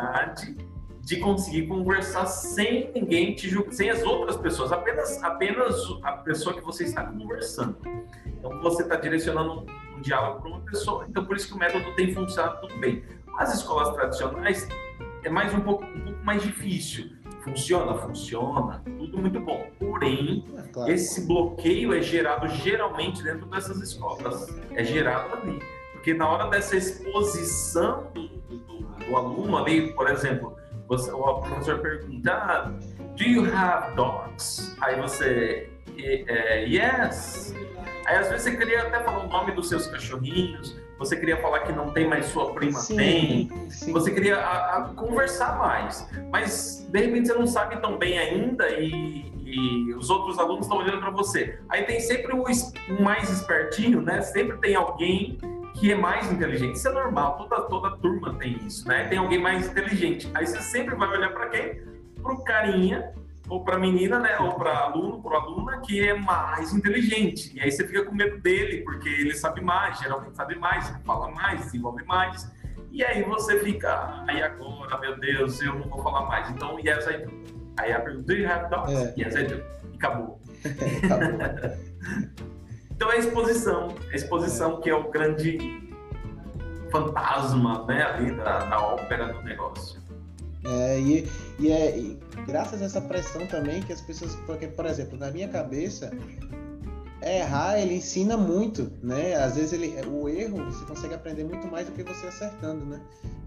de 1.01 1.17
conseguir 1.19 1.67
conversar 1.67 2.27
sem 2.27 2.91
ninguém 2.95 3.35
te 3.35 3.49
julgar, 3.49 3.73
sem 3.73 3.91
as 3.91 4.03
outras 4.03 4.37
pessoas, 4.37 4.73
apenas, 4.73 5.23
apenas 5.23 5.75
a 6.03 6.13
pessoa 6.13 6.55
que 6.55 6.63
você 6.63 6.85
está 6.85 7.05
conversando. 7.05 7.77
Então 8.27 8.61
você 8.61 8.83
está 8.83 8.97
direcionando 8.97 9.61
um, 9.61 10.01
diálogo 10.01 10.41
para 10.41 10.49
uma 10.51 10.61
pessoa. 10.61 11.07
Então 11.09 11.25
por 11.25 11.37
isso 11.37 11.49
que 11.49 11.55
o 11.55 11.59
método 11.59 11.93
tem 11.95 12.13
funcionado 12.15 12.61
tudo 12.61 12.77
bem. 12.79 13.05
As 13.39 13.55
escolas 13.55 13.95
tradicionais 13.95 14.69
é 15.25 15.29
mais 15.29 15.55
um 15.55 15.61
pouco, 15.61 15.85
um 15.85 16.01
pouco 16.01 16.25
mais 16.25 16.43
difícil 16.43 17.22
Funciona? 17.43 17.95
Funciona. 17.95 18.83
Tudo 18.85 19.19
muito 19.19 19.41
bom. 19.41 19.67
Porém, 19.79 20.45
é 20.57 20.63
claro. 20.69 20.93
esse 20.93 21.27
bloqueio 21.27 21.93
é 21.93 22.01
gerado 22.01 22.49
geralmente 22.49 23.23
dentro 23.23 23.47
dessas 23.47 23.81
escolas. 23.81 24.49
É 24.75 24.85
gerado 24.85 25.35
ali. 25.35 25.61
Porque 25.93 26.15
na 26.15 26.29
hora 26.29 26.49
dessa 26.51 26.77
exposição 26.77 28.11
do, 28.15 28.29
do, 28.29 28.59
do 28.59 29.17
aluno 29.17 29.57
ali, 29.57 29.93
por 29.93 30.09
exemplo, 30.09 30.57
você, 30.89 31.11
o 31.11 31.41
professor 31.41 31.79
pergunta: 31.79 32.33
ah, 32.33 32.73
Do 33.17 33.25
you 33.25 33.45
have 33.55 33.95
dogs? 33.97 34.77
Aí 34.81 35.01
você, 35.01 35.71
é, 35.99 36.65
yes. 36.65 37.55
Aí 38.07 38.17
às 38.17 38.29
vezes 38.29 38.43
você 38.43 38.57
queria 38.57 38.83
até 38.83 39.01
falar 39.03 39.25
o 39.25 39.29
nome 39.29 39.53
dos 39.53 39.69
seus 39.69 39.87
cachorrinhos, 39.87 40.77
você 41.03 41.17
queria 41.17 41.37
falar 41.37 41.61
que 41.61 41.73
não 41.73 41.91
tem, 41.91 42.09
mas 42.09 42.27
sua 42.27 42.53
prima 42.53 42.79
sim, 42.79 42.97
tem, 42.97 43.51
sim. 43.69 43.93
você 43.93 44.11
queria 44.11 44.37
a, 44.37 44.77
a 44.77 44.83
conversar 44.95 45.59
mais, 45.59 46.09
mas 46.31 46.87
de 46.91 47.01
repente 47.01 47.29
você 47.29 47.35
não 47.35 47.47
sabe 47.47 47.81
tão 47.81 47.99
bem 47.99 48.19
ainda 48.19 48.69
e, 48.71 49.33
e 49.45 49.95
os 49.95 50.11
outros 50.11 50.39
alunos 50.39 50.67
estão 50.67 50.79
olhando 50.79 51.01
para 51.01 51.11
você. 51.11 51.59
Aí 51.69 51.85
tem 51.85 52.01
sempre 52.01 52.33
o 52.33 52.45
um 52.45 53.03
mais 53.03 53.31
espertinho, 53.31 54.01
né? 54.01 54.21
Sempre 54.23 54.59
tem 54.59 54.75
alguém 54.75 55.39
que 55.75 55.91
é 55.91 55.95
mais 55.95 56.31
inteligente. 56.31 56.77
Isso 56.77 56.89
é 56.89 56.93
normal, 56.93 57.37
toda, 57.39 57.63
toda 57.63 57.97
turma 57.97 58.35
tem 58.35 58.59
isso, 58.67 58.87
né? 58.87 59.09
Tem 59.09 59.19
alguém 59.19 59.41
mais 59.41 59.67
inteligente. 59.67 60.31
Aí 60.35 60.47
você 60.47 60.61
sempre 60.61 60.95
vai 60.95 61.09
olhar 61.09 61.33
para 61.33 61.49
quem? 61.49 61.93
para 62.23 62.33
o 62.33 62.45
carinha 62.45 63.13
ou 63.53 63.63
para 63.63 63.79
menina, 63.79 64.19
né, 64.19 64.39
ou 64.39 64.55
para 64.55 64.75
aluno, 64.79 65.23
para 65.23 65.37
aluna 65.37 65.83
que 65.83 66.01
é 66.01 66.15
mais 66.15 66.73
inteligente. 66.73 67.55
E 67.55 67.61
aí 67.61 67.71
você 67.71 67.87
fica 67.87 68.03
com 68.03 68.15
medo 68.15 68.41
dele, 68.41 68.79
porque 68.79 69.07
ele 69.07 69.35
sabe 69.35 69.61
mais, 69.61 69.99
geralmente 69.99 70.35
sabe 70.35 70.59
mais, 70.59 70.89
fala 71.05 71.31
mais, 71.31 71.67
desenvolve 71.67 72.03
mais. 72.05 72.51
E 72.91 73.05
aí 73.05 73.23
você 73.23 73.61
fica, 73.61 74.25
aí 74.27 74.43
agora, 74.43 74.99
meu 74.99 75.21
Deus, 75.21 75.61
eu 75.61 75.75
não 75.75 75.87
vou 75.87 76.03
falar 76.03 76.25
mais. 76.29 76.49
Então, 76.49 76.79
yes, 76.79 77.07
I 77.07 77.19
do. 77.19 77.31
Aí 77.79 77.93
a 77.93 78.01
pergunta, 78.01 78.27
do 78.27 78.33
you 78.33 78.51
have 78.51 78.71
dogs? 78.71 78.95
É. 78.95 79.13
Yes, 79.19 79.35
I 79.35 79.45
do. 79.45 79.63
E 79.93 79.97
acabou. 79.97 80.41
então 82.91 83.13
é 83.13 83.17
a 83.17 83.19
exposição. 83.19 83.95
A 84.11 84.17
exposição 84.17 84.79
é. 84.79 84.81
que 84.81 84.89
é 84.89 84.95
o 84.95 85.11
grande 85.11 85.93
fantasma 86.91 87.85
né, 87.85 88.03
ali 88.03 88.35
da, 88.35 88.61
da 88.61 88.81
ópera 88.81 89.31
do 89.31 89.43
negócio. 89.43 90.01
É, 90.65 91.01
e, 91.01 91.29
e 91.59 91.73
é 91.73 91.99
e 91.99 92.19
graças 92.47 92.81
a 92.83 92.85
essa 92.85 93.01
pressão 93.01 93.47
também 93.47 93.83
que 93.83 93.93
as 93.93 94.01
pessoas. 94.01 94.35
Porque, 94.47 94.69
por 94.69 94.87
exemplo, 94.87 95.19
na 95.19 95.31
minha 95.31 95.49
cabeça, 95.49 96.11
errar 97.23 97.79
ele 97.79 97.95
ensina 97.95 98.37
muito, 98.37 98.93
né? 99.03 99.35
Às 99.35 99.57
vezes 99.57 99.73
ele, 99.73 99.95
o 100.09 100.29
erro 100.29 100.65
você 100.65 100.85
consegue 100.85 101.15
aprender 101.15 101.45
muito 101.45 101.67
mais 101.69 101.87
do 101.87 101.93
que 101.93 102.03
você 102.03 102.27
acertando, 102.27 102.85
né? 102.85 103.01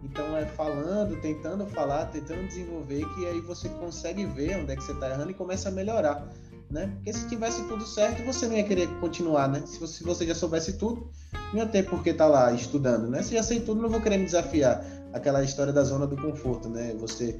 Então 0.04 0.36
é 0.38 0.46
falando, 0.46 1.20
tentando 1.22 1.66
falar, 1.66 2.06
tentando 2.06 2.48
desenvolver, 2.48 3.06
que 3.16 3.26
aí 3.26 3.42
você 3.42 3.68
consegue 3.70 4.26
ver 4.26 4.58
onde 4.60 4.72
é 4.72 4.76
que 4.76 4.84
você 4.84 4.94
está 4.94 5.10
errando 5.10 5.32
e 5.32 5.34
começa 5.34 5.70
a 5.70 5.72
melhorar, 5.72 6.28
né? 6.70 6.92
Porque 6.96 7.12
se 7.12 7.28
tivesse 7.28 7.64
tudo 7.68 7.86
certo, 7.86 8.24
você 8.24 8.48
não 8.48 8.56
ia 8.56 8.64
querer 8.64 8.88
continuar, 9.00 9.50
né? 9.50 9.64
Se 9.66 9.80
você, 9.80 9.98
se 9.98 10.04
você 10.04 10.26
já 10.26 10.36
soubesse 10.36 10.74
tudo, 10.74 11.10
não 11.52 11.60
ia 11.60 11.66
ter 11.66 11.84
por 11.84 12.02
que 12.04 12.12
estar 12.12 12.26
tá 12.26 12.30
lá 12.30 12.54
estudando, 12.54 13.10
né? 13.10 13.24
Se 13.24 13.34
já 13.34 13.44
sei 13.44 13.60
tudo, 13.60 13.82
não 13.82 13.90
vou 13.90 14.00
querer 14.00 14.18
me 14.18 14.26
desafiar. 14.26 14.86
Aquela 15.16 15.42
história 15.44 15.72
da 15.72 15.82
zona 15.84 16.06
do 16.06 16.18
conforto, 16.18 16.68
né? 16.68 16.94
Você, 17.00 17.40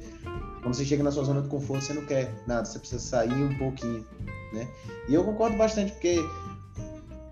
quando 0.62 0.74
você 0.74 0.84
chega 0.84 1.02
na 1.02 1.12
sua 1.12 1.24
zona 1.24 1.42
do 1.42 1.48
conforto, 1.48 1.84
você 1.84 1.92
não 1.92 2.06
quer 2.06 2.32
nada, 2.46 2.64
você 2.64 2.78
precisa 2.78 3.00
sair 3.00 3.32
um 3.32 3.56
pouquinho, 3.58 4.04
né? 4.52 4.66
E 5.06 5.14
eu 5.14 5.22
concordo 5.22 5.58
bastante, 5.58 5.92
porque 5.92 6.18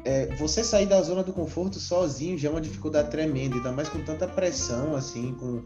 é, 0.04 0.26
você 0.36 0.62
sair 0.62 0.84
da 0.84 1.00
zona 1.00 1.22
do 1.22 1.32
conforto 1.32 1.80
sozinho 1.80 2.36
já 2.36 2.48
é 2.48 2.52
uma 2.52 2.60
dificuldade 2.60 3.10
tremenda, 3.10 3.56
ainda 3.56 3.72
mais 3.72 3.88
com 3.88 4.04
tanta 4.04 4.28
pressão, 4.28 4.94
assim, 4.94 5.34
com, 5.34 5.62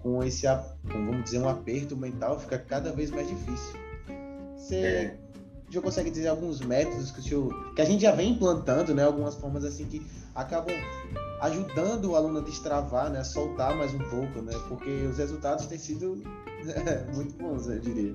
com 0.00 0.22
esse, 0.22 0.46
com, 0.90 1.06
vamos 1.06 1.24
dizer, 1.24 1.40
um 1.40 1.48
aperto 1.48 1.96
mental, 1.96 2.38
fica 2.38 2.56
cada 2.56 2.92
vez 2.92 3.10
mais 3.10 3.28
difícil. 3.28 3.80
Você 4.56 4.76
é. 4.76 5.18
já 5.70 5.80
consegue 5.82 6.08
dizer 6.08 6.28
alguns 6.28 6.60
métodos 6.60 7.10
que, 7.10 7.18
o 7.18 7.22
senhor, 7.22 7.74
que 7.74 7.82
a 7.82 7.84
gente 7.84 8.02
já 8.02 8.12
vem 8.12 8.30
implantando, 8.30 8.94
né? 8.94 9.02
Algumas 9.02 9.34
formas 9.34 9.64
assim 9.64 9.86
que 9.86 10.06
acabam 10.36 10.72
ajudando 11.44 12.10
o 12.10 12.16
aluno 12.16 12.38
a 12.38 12.42
destravar, 12.42 13.10
né? 13.10 13.20
A 13.20 13.24
soltar 13.24 13.76
mais 13.76 13.92
um 13.94 13.98
pouco, 13.98 14.40
né? 14.40 14.52
Porque 14.68 14.90
os 14.90 15.18
resultados 15.18 15.66
têm 15.66 15.78
sido 15.78 16.22
muito 17.14 17.36
bons, 17.36 17.68
eu 17.68 17.78
diria. 17.78 18.14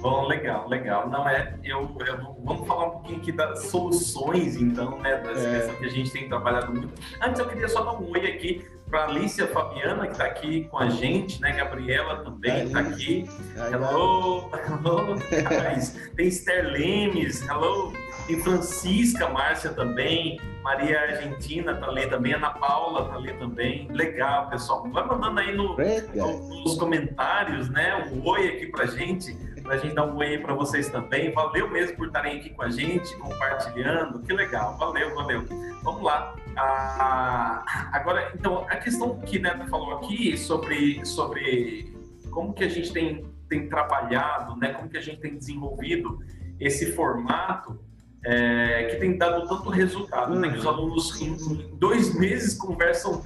Bom, 0.00 0.26
legal, 0.26 0.68
legal. 0.68 1.08
Não 1.08 1.28
é, 1.28 1.58
eu, 1.62 1.96
eu 2.06 2.36
vamos 2.44 2.66
falar 2.66 2.86
um 2.86 2.90
pouquinho 2.90 3.18
aqui 3.18 3.32
das 3.32 3.66
soluções, 3.66 4.56
então, 4.56 4.98
né, 4.98 5.18
dessa 5.18 5.70
é. 5.70 5.74
que 5.76 5.84
a 5.84 5.88
gente 5.88 6.10
tem 6.10 6.28
trabalhado 6.28 6.72
muito. 6.72 6.92
Antes 7.20 7.38
eu 7.38 7.48
queria 7.48 7.68
só 7.68 7.84
dar 7.84 7.92
um 7.92 8.10
oi 8.10 8.26
aqui 8.26 8.66
para 8.92 9.06
Alicia 9.06 9.46
Fabiana 9.46 10.04
que 10.06 10.12
está 10.12 10.26
aqui 10.26 10.64
com 10.64 10.76
a 10.78 10.90
gente, 10.90 11.40
né? 11.40 11.52
Gabriela 11.52 12.22
também 12.22 12.66
está 12.66 12.80
aqui. 12.80 13.26
hello, 13.56 14.50
hello, 14.52 15.16
Tem 16.14 16.28
Esther 16.28 16.70
Lemes, 16.70 17.40
hello. 17.48 17.90
Tem 18.26 18.38
Francisca 18.42 19.30
Márcia 19.30 19.70
também. 19.70 20.38
Maria 20.62 21.00
Argentina 21.00 21.74
tá 21.74 21.86
ali 21.88 22.06
também, 22.06 22.34
Ana 22.34 22.50
Paula 22.50 23.08
tá 23.08 23.14
ali 23.14 23.32
também. 23.32 23.88
Legal, 23.90 24.50
pessoal. 24.50 24.86
Vai 24.90 25.06
mandando 25.06 25.40
aí 25.40 25.56
no, 25.56 25.74
no, 25.74 26.62
nos 26.62 26.78
comentários, 26.78 27.70
né? 27.70 28.10
Um 28.12 28.28
oi 28.28 28.46
aqui 28.46 28.66
pra 28.66 28.84
gente, 28.84 29.34
pra 29.62 29.78
gente 29.78 29.94
dar 29.94 30.04
um 30.04 30.18
oi 30.18 30.26
aí 30.26 30.38
pra 30.38 30.52
vocês 30.52 30.90
também. 30.90 31.32
Valeu 31.32 31.68
mesmo 31.70 31.96
por 31.96 32.08
estarem 32.08 32.38
aqui 32.38 32.50
com 32.50 32.62
a 32.62 32.68
gente, 32.68 33.16
compartilhando. 33.16 34.20
Que 34.20 34.34
legal, 34.34 34.76
valeu, 34.76 35.14
valeu. 35.14 35.46
Vamos 35.82 36.02
lá. 36.02 36.34
Ah, 36.56 37.90
agora, 37.92 38.32
então, 38.34 38.66
a 38.68 38.76
questão 38.76 39.18
que 39.20 39.38
Neto 39.38 39.66
falou 39.68 39.96
aqui 39.98 40.36
sobre, 40.36 41.04
sobre 41.04 41.94
como 42.30 42.52
que 42.52 42.64
a 42.64 42.68
gente 42.68 42.92
tem, 42.92 43.24
tem 43.48 43.68
trabalhado, 43.68 44.56
né? 44.56 44.72
Como 44.72 44.88
que 44.88 44.96
a 44.96 45.00
gente 45.00 45.20
tem 45.20 45.36
desenvolvido 45.36 46.18
esse 46.58 46.92
formato 46.92 47.78
é, 48.24 48.84
que 48.84 48.96
tem 48.96 49.16
dado 49.16 49.48
tanto 49.48 49.68
resultado, 49.70 50.38
né? 50.38 50.50
Que 50.50 50.58
os 50.58 50.66
alunos 50.66 51.20
em, 51.20 51.36
dois 51.76 52.14
meses 52.14 52.54
conversam 52.54 53.24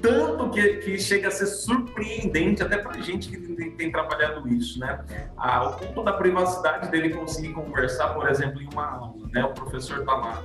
tanto 0.00 0.50
que, 0.50 0.76
que 0.76 0.98
chega 0.98 1.28
a 1.28 1.30
ser 1.30 1.46
surpreendente 1.46 2.62
até 2.62 2.78
para 2.78 2.98
a 2.98 3.00
gente 3.00 3.28
que 3.28 3.36
tem, 3.36 3.70
tem, 3.72 3.90
trabalhado 3.90 4.48
isso, 4.48 4.78
né? 4.78 5.04
Ah, 5.36 5.70
o 5.70 5.76
ponto 5.76 6.04
da 6.04 6.12
privacidade 6.12 6.90
dele 6.90 7.10
conseguir 7.10 7.52
conversar, 7.52 8.14
por 8.14 8.28
exemplo, 8.28 8.62
em 8.62 8.68
uma 8.72 8.86
aula, 8.86 9.28
né? 9.32 9.44
O 9.44 9.52
professor 9.52 10.00
está 10.00 10.14
lá 10.14 10.44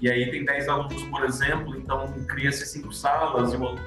e 0.00 0.10
aí 0.10 0.30
tem 0.30 0.44
10 0.44 0.68
alunos, 0.68 1.02
por 1.04 1.24
exemplo, 1.24 1.76
então 1.76 2.12
cria-se 2.28 2.66
cinco 2.66 2.92
salas 2.92 3.52
e 3.52 3.56
o 3.56 3.66
aluno 3.66 3.80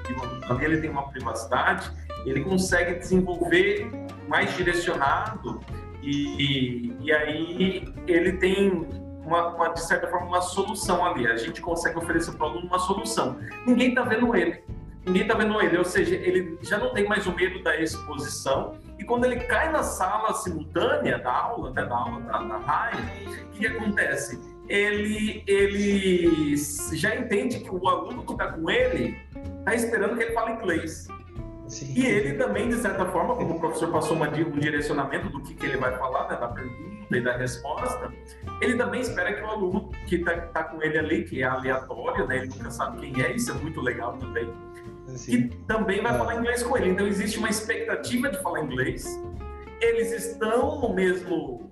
ali 0.50 0.66
ele 0.66 0.82
tem 0.82 0.89
uma 0.89 1.10
privacidade, 1.10 1.92
ele 2.25 2.42
consegue 2.42 3.00
desenvolver 3.00 3.89
mais 4.28 4.56
direcionado 4.58 5.62
e, 6.01 6.96
e 7.00 7.12
aí 7.12 7.94
ele 8.08 8.34
tem 8.34 8.88
uma, 9.24 9.50
uma, 9.50 9.70
de 9.70 9.82
certa 9.82 10.08
forma, 10.08 10.28
uma 10.28 10.42
solução 10.42 11.06
ali. 11.06 11.28
A 11.28 11.38
gente 11.38 11.62
consegue 11.62 11.98
oferecer 11.98 12.32
para 12.34 12.48
o 12.48 12.50
aluno 12.50 12.68
uma 12.68 12.80
solução. 12.80 13.38
Ninguém 13.66 13.89
está 13.89 14.01
vendo 14.04 14.36
ele. 14.36 14.63
Ninguém 15.06 15.22
está 15.22 15.34
vendo 15.34 15.60
ele, 15.62 15.78
ou 15.78 15.86
seja, 15.86 16.16
ele 16.16 16.58
já 16.62 16.78
não 16.78 16.94
tem 16.94 17.08
mais 17.08 17.25
o 17.25 17.34
medo 17.34 17.63
da 17.63 17.80
exposição. 17.80 18.78
E 18.98 19.04
quando 19.04 19.25
ele 19.25 19.38
cai 19.38 19.72
na 19.72 19.82
sala 19.82 20.34
simultânea 20.34 21.18
da 21.20 21.32
aula, 21.32 21.72
né, 21.72 21.86
da 21.86 21.96
aula 21.96 22.20
da, 22.22 22.38
da 22.38 22.58
raia, 22.58 22.98
o 22.98 23.50
que, 23.51 23.60
que 23.60 23.68
acontece? 23.68 24.39
Ele, 24.69 25.43
ele 25.47 26.55
já 26.93 27.15
entende 27.15 27.59
que 27.59 27.73
o 27.73 27.88
aluno 27.88 28.23
que 28.23 28.33
está 28.33 28.53
com 28.53 28.69
ele 28.69 29.17
está 29.59 29.73
esperando 29.73 30.15
que 30.15 30.23
ele 30.23 30.33
fale 30.33 30.53
inglês. 30.53 31.07
Sim. 31.67 31.93
E 31.95 32.05
ele 32.05 32.33
também, 32.33 32.69
de 32.69 32.75
certa 32.77 33.05
forma, 33.05 33.35
como 33.35 33.55
o 33.55 33.59
professor 33.59 33.91
passou 33.91 34.15
uma, 34.15 34.27
um 34.27 34.59
direcionamento 34.59 35.29
do 35.29 35.41
que, 35.41 35.53
que 35.53 35.65
ele 35.65 35.77
vai 35.77 35.95
falar, 35.97 36.27
né, 36.27 36.35
da 36.35 36.47
pergunta 36.47 37.17
e 37.17 37.21
da 37.21 37.38
resposta, 37.38 38.11
ele 38.59 38.75
também 38.75 39.01
espera 39.01 39.33
que 39.33 39.41
o 39.41 39.45
aluno 39.45 39.91
que 40.07 40.15
está 40.15 40.35
tá 40.38 40.63
com 40.63 40.81
ele 40.81 40.97
ali, 40.97 41.23
que 41.23 41.43
é 41.43 41.45
aleatório, 41.45 42.27
né, 42.27 42.38
ele 42.38 42.47
nunca 42.47 42.71
sabe 42.71 43.11
quem 43.11 43.23
é, 43.23 43.35
isso 43.35 43.51
é 43.51 43.53
muito 43.53 43.81
legal 43.81 44.17
também, 44.17 44.51
Sim. 45.07 45.47
que 45.47 45.57
também 45.67 46.01
vai 46.01 46.13
é. 46.13 46.17
falar 46.17 46.35
inglês 46.35 46.63
com 46.63 46.75
ele. 46.75 46.89
Então, 46.89 47.05
existe 47.05 47.38
uma 47.38 47.49
expectativa 47.49 48.29
de 48.29 48.41
falar 48.41 48.61
inglês, 48.61 49.19
eles 49.79 50.11
estão 50.11 50.81
no 50.81 50.93
mesmo 50.93 51.69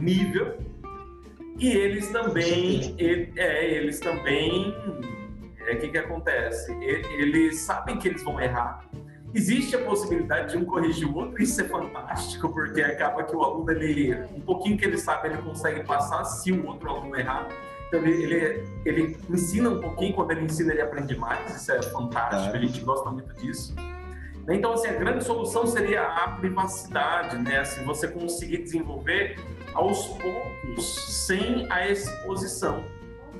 nível 0.00 0.56
e 1.60 1.68
eles 1.76 2.08
também, 2.08 2.94
ele, 2.98 3.32
é, 3.36 3.74
eles 3.74 4.00
também 4.00 4.74
o 5.60 5.64
é, 5.68 5.76
que, 5.76 5.88
que 5.88 5.98
acontece? 5.98 6.72
Eles 6.82 7.60
sabem 7.60 7.98
que 7.98 8.08
eles 8.08 8.22
vão 8.22 8.40
errar. 8.40 8.82
Existe 9.34 9.76
a 9.76 9.84
possibilidade 9.84 10.52
de 10.52 10.58
um 10.58 10.64
corrigir 10.64 11.06
o 11.06 11.14
outro, 11.14 11.40
isso 11.40 11.60
é 11.60 11.64
fantástico, 11.64 12.48
porque 12.48 12.80
acaba 12.80 13.22
que 13.22 13.36
o 13.36 13.42
aluno, 13.44 13.70
ele, 13.70 14.14
um 14.34 14.40
pouquinho 14.40 14.76
que 14.76 14.86
ele 14.86 14.98
sabe, 14.98 15.28
ele 15.28 15.38
consegue 15.42 15.84
passar 15.84 16.24
se 16.24 16.50
o 16.50 16.66
outro 16.66 16.88
aluno 16.88 17.14
errar. 17.14 17.46
Então, 17.86 18.00
ele, 18.00 18.22
ele, 18.24 18.64
ele 18.84 19.16
ensina 19.28 19.68
um 19.68 19.80
pouquinho, 19.80 20.14
quando 20.14 20.30
ele 20.32 20.46
ensina, 20.46 20.72
ele 20.72 20.80
aprende 20.80 21.14
mais, 21.16 21.54
isso 21.54 21.70
é 21.70 21.82
fantástico, 21.82 22.56
a 22.56 22.60
gente 22.60 22.80
gosta 22.80 23.10
muito 23.10 23.32
disso. 23.34 23.76
Então, 24.48 24.72
assim, 24.72 24.88
a 24.88 24.94
grande 24.94 25.22
solução 25.22 25.66
seria 25.66 26.02
a 26.02 26.28
privacidade, 26.32 27.38
né? 27.38 27.60
Assim, 27.60 27.84
você 27.84 28.08
conseguir 28.08 28.58
desenvolver 28.58 29.38
aos 29.74 30.06
poucos, 30.08 30.94
sem 31.26 31.70
a 31.70 31.88
exposição. 31.88 32.84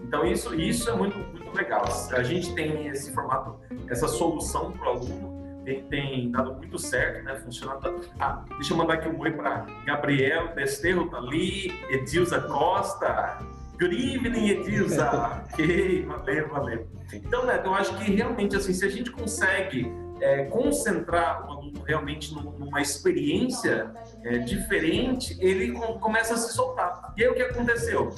Então, 0.04 0.25
isso, 0.26 0.54
isso 0.54 0.90
é 0.90 0.94
muito, 0.94 1.16
muito 1.16 1.56
legal. 1.56 1.84
A 2.12 2.22
gente 2.22 2.54
tem 2.54 2.88
esse 2.88 3.12
formato, 3.12 3.56
essa 3.88 4.08
solução 4.08 4.72
para 4.72 4.87
o 4.87 4.90
aluno, 4.96 5.62
tem, 5.64 5.82
tem, 5.84 6.30
dado 6.30 6.54
muito 6.54 6.78
certo, 6.78 7.25
né? 7.25 7.37
Funcionando. 7.37 8.00
Ah, 8.18 8.44
deixa 8.56 8.72
eu 8.72 8.76
mandar 8.76 8.94
aqui 8.94 9.08
um 9.08 9.18
oi 9.20 9.30
para 9.30 9.66
Gabriel 9.84 10.54
Desterro, 10.54 11.08
tá 11.08 11.18
ali, 11.18 11.70
Edilza 11.90 12.40
Costa. 12.40 13.38
Good 13.78 14.14
evening, 14.14 14.49
Edilza. 14.49 15.44
ok, 15.52 16.06
valeu, 16.06 16.49
valeu. 16.49 16.88
Então, 17.12 17.44
né, 17.46 17.60
eu 17.64 17.75
acho 17.75 17.96
que 17.99 18.10
realmente, 18.10 18.56
assim, 18.56 18.72
se 18.72 18.84
a 18.84 18.88
gente 18.88 19.10
consegue 19.10 19.90
é, 20.20 20.44
concentrar 20.44 21.46
o 21.46 21.52
aluno 21.52 21.82
realmente 21.82 22.34
numa 22.34 22.80
experiência 22.80 23.92
é, 24.22 24.38
diferente, 24.38 25.36
ele 25.40 25.72
começa 25.72 26.34
a 26.34 26.36
se 26.36 26.54
soltar. 26.54 27.12
E 27.16 27.22
aí 27.22 27.28
o 27.28 27.34
que 27.34 27.42
aconteceu? 27.42 28.14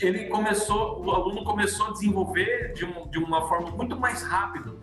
Ele 0.00 0.26
começou, 0.26 1.04
o 1.04 1.10
aluno 1.10 1.44
começou 1.44 1.86
a 1.86 1.92
desenvolver 1.92 2.72
de, 2.74 2.84
um, 2.84 3.08
de 3.08 3.18
uma 3.18 3.48
forma 3.48 3.70
muito 3.70 3.98
mais 3.98 4.22
rápida. 4.22 4.74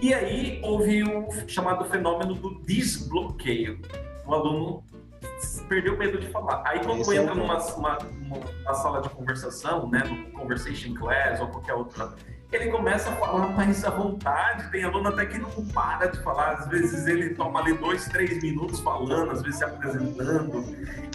E 0.00 0.12
aí 0.12 0.60
houve 0.64 1.04
o 1.04 1.28
chamado 1.48 1.84
fenômeno 1.84 2.34
do 2.34 2.60
desbloqueio. 2.62 3.80
O 4.26 4.34
aluno 4.34 4.84
perdeu 5.68 5.96
medo 5.96 6.18
de 6.18 6.26
falar. 6.28 6.62
Aí 6.66 6.80
quando 6.80 7.00
Esse 7.00 7.16
é 7.16 7.22
entra 7.22 7.32
é 7.32 7.36
numa, 7.36 7.56
uma, 7.74 7.98
uma, 7.98 8.74
sala 8.74 9.00
de 9.00 9.08
conversação, 9.10 9.88
né, 9.88 10.00
no 10.00 10.32
conversation 10.32 10.94
class 10.94 11.40
ou 11.40 11.48
qualquer 11.48 11.74
outra 11.74 12.12
ele 12.52 12.70
começa 12.70 13.10
a 13.10 13.16
falar 13.16 13.48
mais 13.48 13.82
à 13.84 13.90
vontade. 13.90 14.70
Tem 14.70 14.84
aluno 14.84 15.08
até 15.08 15.24
que 15.24 15.38
não 15.38 15.50
para 15.68 16.06
de 16.06 16.22
falar. 16.22 16.52
Às 16.52 16.68
vezes 16.68 17.06
ele 17.06 17.30
toma 17.34 17.60
ali 17.60 17.72
dois, 17.78 18.04
três 18.04 18.42
minutos 18.42 18.80
falando, 18.80 19.30
às 19.30 19.42
vezes 19.42 19.58
se 19.58 19.64
apresentando. 19.64 20.64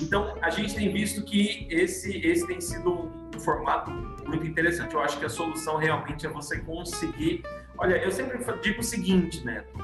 Então, 0.01 0.35
a 0.41 0.49
gente 0.49 0.73
tem 0.75 0.91
visto 0.91 1.23
que 1.23 1.67
esse, 1.69 2.17
esse 2.25 2.47
tem 2.47 2.59
sido 2.59 3.11
um 3.35 3.39
formato 3.39 3.91
muito 4.25 4.47
interessante. 4.47 4.95
Eu 4.95 5.01
acho 5.01 5.19
que 5.19 5.25
a 5.25 5.29
solução 5.29 5.77
realmente 5.77 6.25
é 6.25 6.29
você 6.29 6.59
conseguir. 6.59 7.43
Olha, 7.77 7.95
eu 7.97 8.11
sempre 8.11 8.39
digo 8.61 8.79
o 8.79 8.83
seguinte, 8.83 9.45
Neto. 9.45 9.77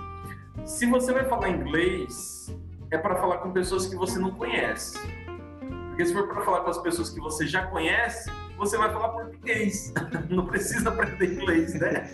Se 0.65 0.87
você 0.87 1.13
vai 1.13 1.25
falar 1.25 1.49
inglês, 1.49 2.55
é 2.89 2.97
para 2.97 3.15
falar 3.15 3.37
com 3.37 3.51
pessoas 3.51 3.85
que 3.85 3.95
você 3.95 4.17
não 4.17 4.31
conhece. 4.31 4.97
Porque 5.93 6.07
se 6.07 6.13
for 6.13 6.27
para 6.27 6.43
falar 6.43 6.61
com 6.61 6.71
as 6.71 6.79
pessoas 6.79 7.11
que 7.11 7.19
você 7.19 7.45
já 7.45 7.67
conhece, 7.67 8.27
você 8.57 8.75
vai 8.79 8.91
falar 8.91 9.09
português. 9.09 9.93
Não 10.27 10.47
precisa 10.47 10.89
aprender 10.89 11.35
inglês, 11.35 11.75
né? 11.75 12.09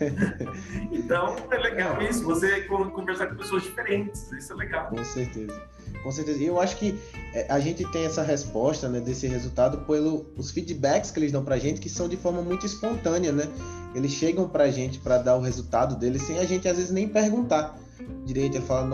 Então, 0.90 1.36
é 1.50 1.58
legal 1.58 2.00
isso. 2.00 2.24
Você 2.24 2.62
conversar 2.62 3.26
com 3.26 3.36
pessoas 3.36 3.64
diferentes. 3.64 4.32
Isso 4.32 4.54
é 4.54 4.56
legal. 4.56 4.88
Com 4.88 5.04
certeza. 5.04 5.60
Com 6.02 6.10
certeza. 6.10 6.42
E 6.42 6.46
eu 6.46 6.58
acho 6.58 6.78
que 6.78 6.98
é, 7.34 7.46
a 7.50 7.60
gente 7.60 7.84
tem 7.92 8.06
essa 8.06 8.22
resposta, 8.22 8.88
né, 8.88 8.98
desse 8.98 9.26
resultado 9.26 9.84
pelos 9.84 10.50
feedbacks 10.50 11.10
que 11.10 11.18
eles 11.18 11.30
dão 11.30 11.44
pra 11.44 11.58
gente, 11.58 11.80
que 11.80 11.90
são 11.90 12.08
de 12.08 12.16
forma 12.16 12.40
muito 12.40 12.64
espontânea, 12.64 13.30
né? 13.30 13.46
Eles 13.94 14.12
chegam 14.12 14.48
pra 14.48 14.70
gente 14.70 14.98
para 14.98 15.18
dar 15.18 15.36
o 15.36 15.42
resultado 15.42 15.96
deles 15.96 16.22
sem 16.22 16.38
a 16.38 16.44
gente 16.46 16.66
às 16.66 16.76
vezes 16.76 16.90
nem 16.90 17.06
perguntar 17.06 17.78
direito. 18.24 18.56
Ele 18.56 18.64
fala, 18.64 18.86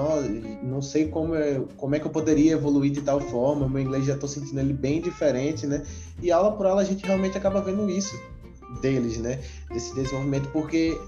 não, 0.62 0.82
sei 0.82 1.08
como 1.08 1.34
é, 1.34 1.60
como 1.76 1.94
é 1.94 2.00
que 2.00 2.06
eu 2.06 2.10
poderia 2.10 2.52
evoluir 2.52 2.92
de 2.92 3.02
tal 3.02 3.20
forma, 3.20 3.68
meu 3.68 3.82
inglês 3.82 4.04
já 4.04 4.14
estou 4.14 4.28
sentindo 4.28 4.60
ele 4.60 4.72
bem 4.72 5.00
diferente, 5.00 5.66
né? 5.66 5.84
E 6.22 6.30
aula 6.30 6.52
por 6.52 6.66
aula 6.66 6.82
a 6.82 6.84
gente 6.84 7.04
realmente 7.04 7.36
acaba 7.36 7.60
vendo 7.60 7.88
isso 7.90 8.18
deles, 8.80 9.18
né? 9.18 9.40
Desse 9.70 9.94
desenvolvimento, 9.94 10.48
porque 10.50 10.98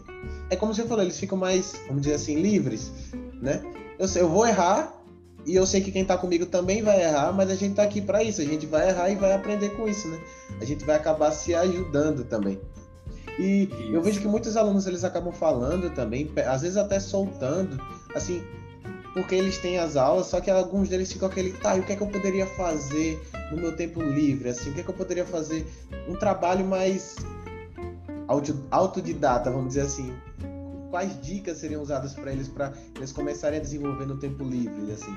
é 0.50 0.56
como 0.56 0.74
você 0.74 0.84
falou, 0.84 1.04
eles 1.04 1.18
ficam 1.18 1.36
mais, 1.38 1.74
vamos 1.86 2.02
dizer 2.02 2.14
assim, 2.14 2.40
livres, 2.40 2.92
né? 3.40 3.62
Eu, 3.98 4.08
sei, 4.08 4.22
eu 4.22 4.28
vou 4.28 4.46
errar 4.46 4.96
e 5.44 5.54
eu 5.54 5.64
sei 5.64 5.80
que 5.80 5.92
quem 5.92 6.02
está 6.02 6.18
comigo 6.18 6.46
também 6.46 6.82
vai 6.82 7.02
errar, 7.02 7.32
mas 7.32 7.50
a 7.50 7.54
gente 7.54 7.70
está 7.70 7.84
aqui 7.84 8.00
para 8.00 8.22
isso, 8.22 8.40
a 8.40 8.44
gente 8.44 8.66
vai 8.66 8.88
errar 8.88 9.10
e 9.10 9.14
vai 9.14 9.32
aprender 9.32 9.70
com 9.70 9.88
isso, 9.88 10.08
né? 10.08 10.18
A 10.60 10.64
gente 10.64 10.84
vai 10.84 10.96
acabar 10.96 11.30
se 11.30 11.54
ajudando 11.54 12.24
também. 12.24 12.60
E 13.38 13.64
Isso. 13.64 13.92
eu 13.92 14.02
vejo 14.02 14.20
que 14.20 14.28
muitos 14.28 14.56
alunos 14.56 14.86
eles 14.86 15.04
acabam 15.04 15.32
falando 15.32 15.90
também, 15.94 16.30
às 16.46 16.62
vezes 16.62 16.76
até 16.76 16.98
soltando, 16.98 17.78
assim, 18.14 18.42
porque 19.12 19.34
eles 19.34 19.58
têm 19.58 19.78
as 19.78 19.96
aulas, 19.96 20.26
só 20.26 20.40
que 20.40 20.50
alguns 20.50 20.88
deles 20.88 21.12
ficam 21.12 21.28
aquele, 21.28 21.52
tá, 21.52 21.76
e 21.76 21.80
o 21.80 21.82
que 21.82 21.92
é 21.92 21.96
que 21.96 22.02
eu 22.02 22.06
poderia 22.06 22.46
fazer 22.46 23.20
no 23.50 23.58
meu 23.58 23.76
tempo 23.76 24.02
livre, 24.02 24.48
assim, 24.48 24.70
o 24.70 24.74
que 24.74 24.80
é 24.80 24.82
que 24.82 24.90
eu 24.90 24.94
poderia 24.94 25.24
fazer, 25.24 25.66
um 26.08 26.14
trabalho 26.14 26.64
mais 26.64 27.16
autodidata, 28.70 29.50
vamos 29.50 29.68
dizer 29.68 29.82
assim. 29.82 30.14
Quais 30.90 31.20
dicas 31.20 31.58
seriam 31.58 31.82
usadas 31.82 32.14
para 32.14 32.32
eles 32.32 32.48
para 32.48 32.72
eles 32.96 33.12
começarem 33.12 33.58
a 33.58 33.62
desenvolver 33.62 34.06
no 34.06 34.16
tempo 34.16 34.44
livre, 34.44 34.92
assim? 34.92 35.14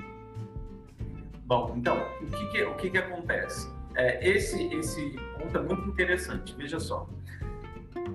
Bom, 1.46 1.74
então, 1.78 1.98
o 2.22 2.26
que 2.26 2.52
que, 2.52 2.64
o 2.64 2.76
que, 2.76 2.90
que 2.90 2.98
acontece? 2.98 3.68
É, 3.96 4.28
esse, 4.28 4.62
esse 4.74 5.16
ponto 5.38 5.58
é 5.58 5.62
muito 5.62 5.90
interessante, 5.90 6.56
veja 6.56 6.80
só. 6.80 7.08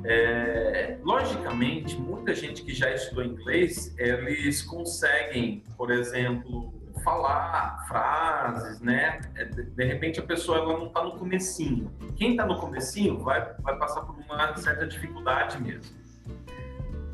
É, 0.05 0.99
logicamente, 1.03 1.97
muita 1.97 2.35
gente 2.35 2.63
que 2.63 2.75
já 2.75 2.91
estudou 2.91 3.25
inglês, 3.25 3.95
eles 3.99 4.63
conseguem, 4.63 5.63
por 5.77 5.91
exemplo, 5.91 6.73
falar 7.03 7.85
frases, 7.87 8.81
né? 8.81 9.21
É, 9.35 9.45
de 9.45 9.85
repente 9.85 10.19
a 10.19 10.23
pessoa 10.23 10.59
ela 10.59 10.79
não 10.79 10.87
está 10.87 11.03
no 11.05 11.13
comecinho. 11.13 11.93
Quem 12.17 12.33
está 12.33 12.47
no 12.47 12.59
comecinho 12.59 13.19
vai, 13.19 13.55
vai 13.61 13.77
passar 13.79 14.03
por 14.03 14.17
uma 14.17 14.57
certa 14.57 14.87
dificuldade 14.87 15.61
mesmo. 15.63 15.95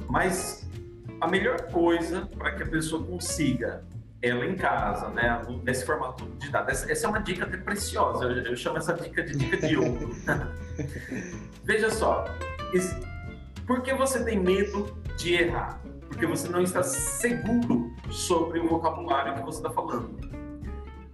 Mas 0.09 0.69
a 1.21 1.29
melhor 1.29 1.61
coisa 1.71 2.27
para 2.39 2.53
que 2.53 2.63
a 2.63 2.67
pessoa 2.67 3.05
consiga 3.05 3.85
ela 4.23 4.45
em 4.45 4.55
casa, 4.55 5.09
né, 5.09 5.43
nesse 5.63 5.85
formato 5.85 6.25
de 6.39 6.51
dados. 6.51 6.89
Essa 6.89 7.07
é 7.07 7.09
uma 7.09 7.21
dica 7.21 7.45
até 7.45 7.57
preciosa, 7.57 8.25
eu, 8.25 8.45
eu 8.45 8.57
chamo 8.57 8.77
essa 8.77 8.93
dica 8.93 9.23
de 9.23 9.37
dica 9.37 9.67
de 9.67 9.77
ouro. 9.77 10.11
Veja 11.65 11.91
só, 11.91 12.27
por 13.67 13.83
que 13.83 13.95
você 13.95 14.25
tem 14.25 14.39
medo 14.39 14.97
de 15.17 15.35
errar? 15.35 15.81
Porque 16.09 16.27
você 16.27 16.49
não 16.49 16.63
está 16.63 16.83
seguro 16.83 17.91
sobre 18.11 18.59
o 18.59 18.69
vocabulário 18.69 19.35
que 19.35 19.43
você 19.43 19.59
está 19.59 19.71
falando. 19.71 20.19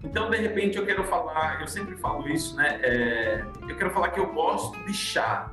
Então, 0.02 0.30
de 0.30 0.36
repente, 0.36 0.78
eu 0.78 0.86
quero 0.86 1.04
falar, 1.04 1.60
eu 1.60 1.66
sempre 1.66 1.96
falo 1.96 2.28
isso, 2.28 2.56
né? 2.56 2.80
É, 2.82 3.44
eu 3.68 3.76
quero 3.76 3.90
falar 3.90 4.10
que 4.10 4.20
eu 4.20 4.32
gosto 4.32 4.78
de 4.84 4.94
chá. 4.94 5.50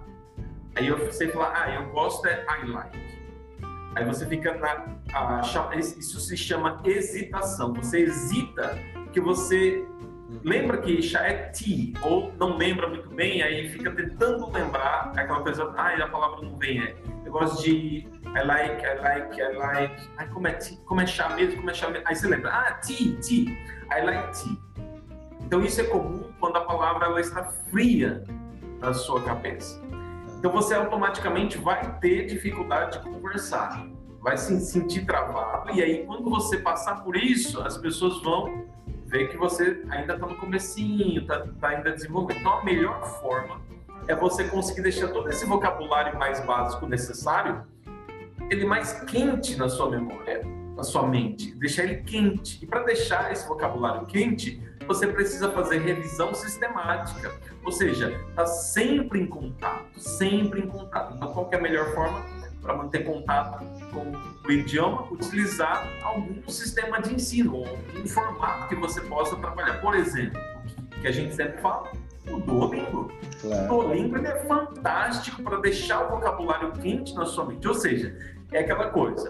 Aí 0.76 0.88
eu 0.88 1.12
sei 1.12 1.30
falar, 1.30 1.54
ah, 1.56 1.74
eu 1.74 1.89
gosto 1.89 2.28
é 2.28 2.46
I 2.62 2.68
like. 2.68 3.13
Aí 3.96 4.06
você 4.06 4.26
fica 4.26 4.56
na. 4.56 4.86
A, 5.13 5.76
isso 5.76 6.20
se 6.20 6.36
chama 6.36 6.82
hesitação. 6.84 7.74
Você 7.74 8.02
hesita 8.02 8.78
que 9.12 9.20
você 9.20 9.86
lembra 10.43 10.78
que 10.78 11.02
chá 11.02 11.22
é 11.28 11.50
tea, 11.50 11.93
ou 12.02 12.34
não 12.39 12.58
lembra 12.58 12.88
muito 12.88 13.10
bem, 13.10 13.41
aí 13.41 13.69
fica 13.69 13.91
tentando 13.91 14.50
lembrar 14.52 15.12
aquela 15.15 15.41
coisa, 15.41 15.74
ai, 15.78 16.02
a 16.02 16.08
palavra 16.08 16.41
não 16.41 16.58
vem, 16.58 16.82
é. 16.82 16.96
Eu 17.26 17.32
gosto 17.32 17.62
de 17.63 18.08
I 18.36 18.43
like, 18.46 18.84
I 18.84 19.00
like, 19.00 19.39
I 19.39 19.58
like. 19.58 20.10
Ai, 20.17 20.28
como 20.30 20.48
é, 20.48 20.54
tea, 20.54 20.78
como 20.86 21.02
é 21.02 21.06
chá 21.06 21.30
mesmo, 21.30 21.58
como 21.58 21.69
é 21.69 21.74
chá 21.74 21.89
mesmo? 21.89 22.08
Aí 22.08 22.15
você 22.15 22.28
lembra, 22.28 22.52
ah, 22.52 22.74
tea, 22.74 23.15
tea, 23.22 23.52
I 23.91 24.06
like 24.06 24.43
tea. 24.43 24.58
Então 25.41 25.63
isso 25.63 25.82
é 25.82 25.84
comum 25.84 26.32
quando 26.39 26.58
a 26.58 26.62
palavra 26.62 27.06
ela 27.06 27.22
está 27.22 27.43
fria 27.43 28.24
na 28.80 28.93
sua 28.93 29.22
cabeça. 29.22 29.82
Então 30.39 30.52
você 30.52 30.74
automaticamente 30.74 31.58
vai 31.58 32.00
ter 32.00 32.26
dificuldade 32.26 32.98
de 32.98 33.04
conversar, 33.04 33.88
vai 34.19 34.36
se 34.36 34.60
sentir 34.60 35.06
travado, 35.06 35.72
e 35.72 35.82
aí 35.82 36.06
quando 36.06 36.30
você 36.30 36.58
passar 36.58 37.04
por 37.04 37.15
isso, 37.15 37.62
as 37.62 37.78
pessoas 37.78 38.22
vão 38.22 38.65
vê 39.13 39.28
que 39.28 39.38
você 39.38 39.84
ainda 39.91 40.15
está 40.15 40.26
no 40.26 40.36
comecinho, 40.36 41.21
está 41.21 41.45
tá 41.62 41.67
ainda 41.69 41.91
desenvolvendo. 41.91 42.39
Então, 42.39 42.58
a 42.58 42.65
melhor 42.65 42.99
forma 43.21 43.62
é 44.08 44.15
você 44.15 44.45
conseguir 44.45 44.82
deixar 44.82 45.10
todo 45.10 45.30
esse 45.30 45.45
vocabulário 45.45 46.17
mais 46.17 46.43
básico 46.43 46.88
necessário, 46.88 47.63
ele 48.49 48.65
mais 48.65 48.91
quente 49.04 49.56
na 49.56 49.69
sua 49.69 49.91
memória, 49.91 50.41
na 50.76 50.82
sua 50.82 51.08
mente, 51.08 51.54
deixar 51.54 51.84
ele 51.84 51.97
quente. 51.97 52.58
E 52.63 52.65
para 52.65 52.82
deixar 52.82 53.32
esse 53.32 53.47
vocabulário 53.47 54.08
quente, 54.08 54.60
você 54.88 55.06
precisa 55.06 55.52
fazer 55.52 55.78
revisão 55.78 56.34
sistemática, 56.34 57.32
ou 57.63 57.71
seja, 57.71 58.19
tá 58.36 58.47
sempre 58.47 59.21
em 59.21 59.28
contato, 59.28 59.99
sempre 59.99 60.60
em 60.60 60.67
contato. 60.67 61.13
Então, 61.15 61.32
qual 61.32 61.47
é 61.52 61.56
a 61.56 61.62
melhor 61.62 61.93
forma? 61.93 62.26
Para 62.63 62.76
manter 62.78 63.04
contato 63.04 63.63
com 63.91 64.12
o 64.47 64.52
idioma, 64.52 65.04
utilizar 65.12 65.88
algum 66.02 66.49
sistema 66.49 67.02
de 67.02 67.13
ensino, 67.13 67.63
um 68.02 68.08
formato 68.08 68.69
que 68.69 68.76
você 68.76 69.02
possa 69.02 69.36
trabalhar. 69.36 69.82
Por 69.82 69.93
exemplo, 69.93 70.39
que 71.02 71.08
a 71.08 71.12
gente 71.12 71.36
sempre 71.36 71.62
fala, 71.62 71.91
o 72.32 72.39
Duolingo. 72.39 73.12
Claro. 73.41 73.65
O 73.65 73.67
Duolingo 73.67 74.17
é 74.17 74.39
fantástico 74.45 75.43
para 75.43 75.58
deixar 75.58 76.06
o 76.06 76.10
vocabulário 76.12 76.71
quente 76.71 77.13
na 77.13 77.26
sua 77.26 77.45
mente. 77.45 77.67
Ou 77.67 77.73
seja, 77.73 78.17
é 78.52 78.60
aquela 78.60 78.89
coisa, 78.89 79.30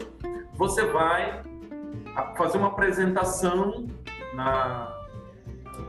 você 0.53 0.85
vai 0.85 1.41
fazer 2.37 2.59
uma 2.59 2.67
apresentação 2.67 3.87
na 4.35 4.99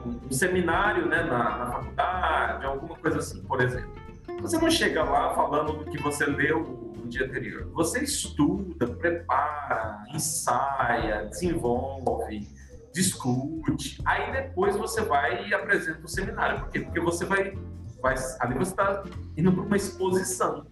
um 0.07 0.33
seminário, 0.33 1.07
né, 1.07 1.23
na, 1.25 1.59
na 1.59 1.67
faculdade, 1.67 2.65
alguma 2.65 2.97
coisa 2.97 3.19
assim, 3.19 3.43
por 3.43 3.61
exemplo. 3.61 4.04
Você 4.45 4.59
não 4.59 4.71
chega 4.71 5.03
lá 5.03 5.35
falando 5.35 5.73
do 5.73 5.91
que 5.91 5.97
você 6.03 6.27
leu 6.27 6.93
no 6.99 7.09
dia 7.09 7.25
anterior. 7.25 7.67
Você 7.73 8.05
estuda, 8.05 8.87
prepara, 8.87 10.05
ensaia, 10.13 11.25
desenvolve, 11.31 12.47
discute. 12.93 14.03
Aí 14.05 14.31
depois 14.33 14.77
você 14.77 15.01
vai 15.01 15.49
e 15.49 15.55
apresenta 15.55 16.05
o 16.05 16.09
seminário. 16.09 16.61
Por 16.61 16.69
quê? 16.69 16.81
Porque 16.81 17.01
você 17.01 17.25
vai. 17.25 17.57
vai 18.03 18.17
ali 18.41 18.55
você 18.59 18.73
está 18.73 19.03
indo 19.35 19.51
para 19.51 19.63
uma 19.63 19.77
exposição. 19.79 20.67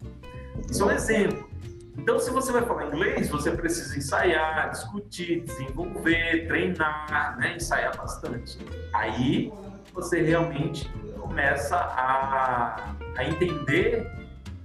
Isso 0.70 0.82
é 0.82 0.86
um 0.86 0.90
exemplo. 0.90 1.48
Então, 1.96 2.18
se 2.18 2.30
você 2.30 2.52
vai 2.52 2.66
falar 2.66 2.88
inglês, 2.88 3.30
você 3.30 3.52
precisa 3.52 3.96
ensaiar, 3.96 4.68
discutir, 4.68 5.44
desenvolver, 5.44 6.46
treinar, 6.46 7.38
né? 7.38 7.56
ensaiar 7.56 7.96
bastante. 7.96 8.58
Aí 8.92 9.50
você 9.94 10.20
realmente 10.20 10.90
começa 11.32 11.76
a, 11.76 12.94
a 13.16 13.24
entender 13.24 14.06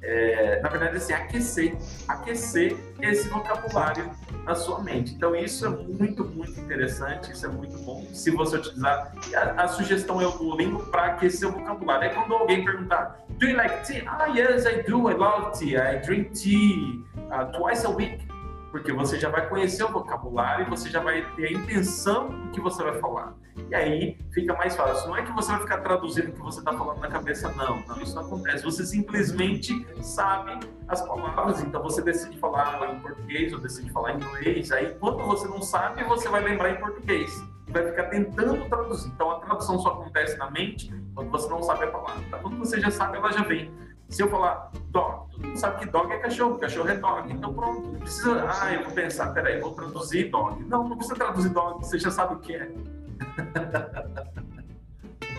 é, 0.02 0.60
na 0.62 0.70
verdade, 0.70 0.98
assim, 0.98 1.14
aquecer, 1.14 1.76
aquecer 2.08 2.78
esse 3.02 3.28
vocabulário 3.30 4.12
na 4.46 4.54
sua 4.54 4.82
mente. 4.82 5.14
Então, 5.14 5.36
isso 5.36 5.66
é 5.66 5.70
muito, 5.70 6.24
muito 6.24 6.60
interessante, 6.60 7.32
isso 7.32 7.46
é 7.46 7.50
muito 7.50 7.78
bom. 7.80 8.06
Se 8.14 8.32
você 8.32 8.58
utilizar, 8.58 9.12
a, 9.34 9.64
a 9.64 9.68
sugestão 9.68 10.22
é 10.22 10.28
o 10.28 10.32
Duolingo 10.32 10.86
para 10.88 11.06
aquecer 11.06 11.50
o 11.50 11.54
vocabulário. 11.54 12.10
É 12.10 12.14
quando 12.14 12.34
alguém 12.34 12.64
perguntar, 12.64 13.20
do 13.30 13.46
you 13.48 13.58
like 13.58 13.86
tea? 13.86 14.04
Ah, 14.06 14.28
yes, 14.28 14.66
I 14.66 14.84
do, 14.84 15.10
I 15.10 15.16
love 15.16 15.58
tea. 15.58 15.78
I 15.78 15.98
drink 16.06 16.32
tea 16.32 17.04
uh, 17.32 17.52
twice 17.58 17.86
a 17.86 17.90
week. 17.90 18.28
Porque 18.72 18.92
você 18.92 19.20
já 19.20 19.30
vai 19.30 19.48
conhecer 19.48 19.84
o 19.84 19.90
vocabulário 19.90 20.66
e 20.66 20.70
você 20.70 20.90
já 20.90 21.02
vai 21.02 21.24
ter 21.36 21.48
a 21.48 21.52
intenção 21.52 22.30
do 22.30 22.50
que 22.52 22.60
você 22.60 22.84
vai 22.84 23.00
falar. 23.00 23.34
E 23.70 23.76
aí 23.76 24.18
fica 24.34 24.54
mais 24.54 24.76
fácil. 24.76 25.10
Não 25.10 25.18
é 25.18 25.24
que 25.24 25.32
você 25.32 25.52
vai 25.52 25.62
ficar 25.62 25.78
traduzindo 25.80 26.30
o 26.30 26.32
que 26.34 26.42
você 26.42 26.60
está 26.60 26.74
falando 26.74 27.00
na 27.00 27.08
cabeça, 27.08 27.52
não. 27.54 27.84
não. 27.88 28.02
Isso 28.02 28.16
não 28.16 28.24
acontece. 28.24 28.64
Você 28.64 28.86
simplesmente 28.86 29.86
sabe 30.02 30.60
as 30.88 31.02
palavras, 31.02 31.62
então 31.62 31.82
você 31.82 32.02
decide 32.02 32.38
falar 32.38 32.94
em 32.94 33.00
português 33.00 33.54
ou 33.54 33.60
decide 33.60 33.92
falar 33.92 34.14
em 34.14 34.18
inglês. 34.18 34.72
Aí 34.72 34.94
quando 35.00 35.24
você 35.24 35.48
não 35.48 35.62
sabe, 35.62 36.04
você 36.04 36.30
vai 36.30 36.44
lembrar 36.44 36.72
em 36.72 36.80
português. 36.80 37.44
Vai 37.70 37.86
ficar 37.86 38.06
tentando 38.06 38.66
traduzir. 38.70 39.10
Então 39.10 39.32
a 39.32 39.40
tradução 39.40 39.80
só 39.80 39.90
acontece 39.90 40.38
na 40.38 40.50
mente 40.52 40.94
quando 41.14 41.30
você 41.32 41.50
não 41.50 41.62
sabe 41.62 41.86
a 41.86 41.88
palavra. 41.88 42.24
Quando 42.42 42.58
você 42.58 42.80
já 42.80 42.92
sabe, 42.92 43.18
ela 43.18 43.32
já 43.32 43.44
vem. 43.44 43.72
Se 44.10 44.24
eu 44.24 44.30
falar 44.30 44.72
dog, 44.90 45.28
mundo 45.38 45.58
sabe 45.58 45.80
que 45.80 45.92
dog 45.92 46.12
é 46.12 46.18
cachorro, 46.20 46.58
cachorro 46.58 46.90
é 46.90 46.96
dog. 46.96 47.32
Então 47.32 47.54
pronto, 47.54 47.88
não 47.88 48.00
precisa, 48.00 48.48
ah, 48.50 48.74
eu 48.74 48.84
vou 48.84 48.94
pensar, 48.94 49.34
peraí, 49.34 49.60
vou 49.60 49.72
traduzir 49.72 50.30
dog. 50.30 50.64
Não, 50.66 50.88
não 50.88 50.98
precisa 50.98 51.16
traduzir 51.16 51.50
dog, 51.50 51.86
você 51.86 52.00
já 52.00 52.12
sabe 52.12 52.36
o 52.36 52.40
que 52.40 52.56
é. 52.56 52.72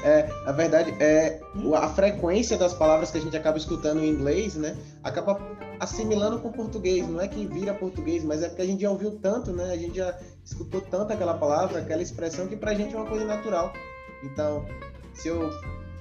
É, 0.05 0.29
a 0.47 0.53
verdade 0.53 0.95
é 1.01 1.41
a 1.75 1.89
frequência 1.89 2.57
das 2.57 2.73
palavras 2.73 3.11
que 3.11 3.19
a 3.19 3.21
gente 3.21 3.37
acaba 3.37 3.59
escutando 3.59 4.01
em 4.01 4.09
inglês, 4.09 4.55
né? 4.55 4.77
Acaba 5.03 5.41
assimilando 5.81 6.39
com 6.39 6.49
o 6.49 6.53
português. 6.53 7.07
Não 7.09 7.21
é 7.21 7.27
que 7.27 7.45
vira 7.47 7.75
português, 7.75 8.23
mas 8.23 8.43
é 8.43 8.49
porque 8.49 8.63
a 8.63 8.67
gente 8.67 8.83
já 8.83 8.91
ouviu 8.91 9.19
tanto, 9.19 9.53
né? 9.53 9.73
A 9.73 9.77
gente 9.77 9.97
já 9.97 10.17
escutou 10.45 10.81
tanto 10.81 11.13
aquela 11.13 11.35
palavra, 11.35 11.81
aquela 11.81 12.01
expressão 12.01 12.47
que 12.47 12.57
pra 12.57 12.75
gente 12.75 12.95
é 12.95 12.99
uma 12.99 13.09
coisa 13.09 13.25
natural. 13.25 13.73
Então, 14.23 14.65
se 15.15 15.29
eu 15.29 15.51